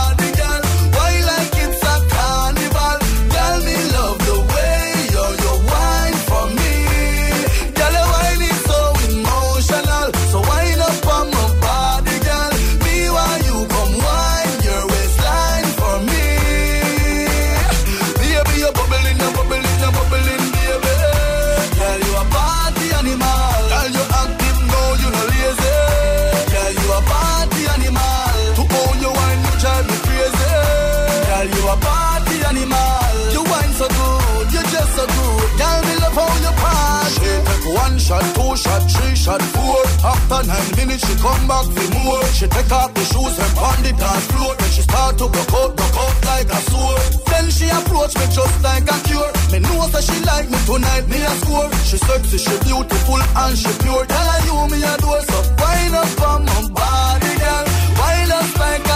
After 40.38 40.53
nine 40.53 40.75
minutes, 40.77 41.01
she 41.01 41.15
come 41.17 41.47
back 41.47 41.65
for 41.65 41.88
more. 41.97 42.23
She 42.38 42.45
take 42.45 42.71
off 42.71 42.93
the 42.93 43.01
shoes 43.09 43.39
and 43.41 43.53
pound 43.57 43.81
the 43.81 43.89
dance 43.89 44.25
floor. 44.29 44.53
Then 44.53 44.69
she 44.69 44.81
start 44.83 45.17
to 45.17 45.25
broke 45.33 45.53
out, 45.53 45.75
broke 45.75 45.97
out 45.97 46.17
like 46.29 46.49
a 46.53 46.59
sword. 46.69 47.01
Then 47.25 47.49
she 47.49 47.65
approach 47.73 48.13
me 48.13 48.25
just 48.29 48.61
like 48.61 48.85
a 48.85 48.97
cure. 49.09 49.31
Me 49.49 49.57
know 49.65 49.89
that 49.89 50.03
she 50.05 50.13
like 50.29 50.45
me 50.45 50.59
tonight, 50.69 51.09
me 51.09 51.17
a 51.25 51.33
score. 51.41 51.73
She 51.89 51.97
sexy, 51.97 52.38
she 52.38 52.53
beautiful 52.69 53.17
and 53.17 53.57
she 53.57 53.71
pure. 53.81 54.05
Tell 54.05 54.27
her 54.29 54.41
you 54.45 54.57
me 54.69 54.77
a 54.85 54.93
door, 55.01 55.21
so 55.25 55.38
wind 55.57 55.95
up 55.97 56.21
on 56.21 56.45
my 56.45 56.69
body, 56.69 57.33
girl. 57.41 57.65
Wind 57.97 58.31
up 58.38 58.59
like 58.61 58.86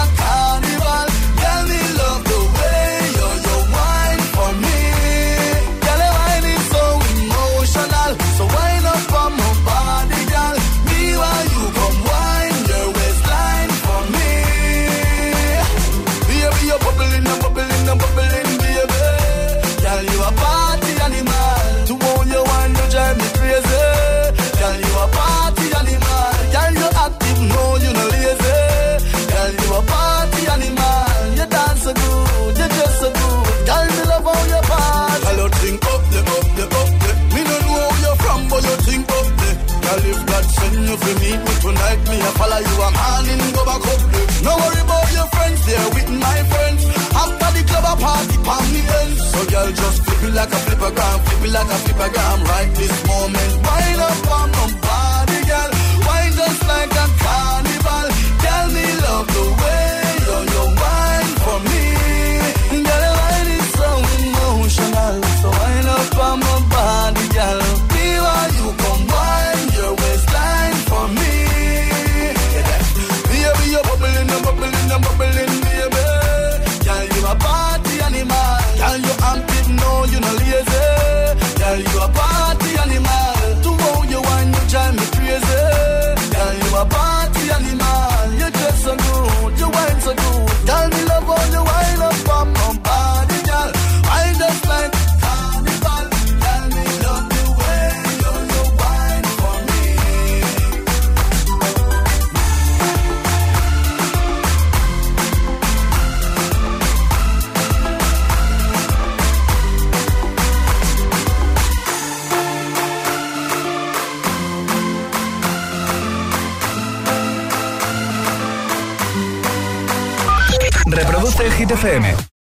flippergram, 51.52 51.68
flip 51.84 51.95
it 51.95 51.99
like 51.99 52.16
a 52.16 52.20
flippergram. 52.20 52.43
Right 52.45 52.76
this 52.76 53.08
moment, 53.08 53.52
wind 53.68 54.02
up 54.02 54.41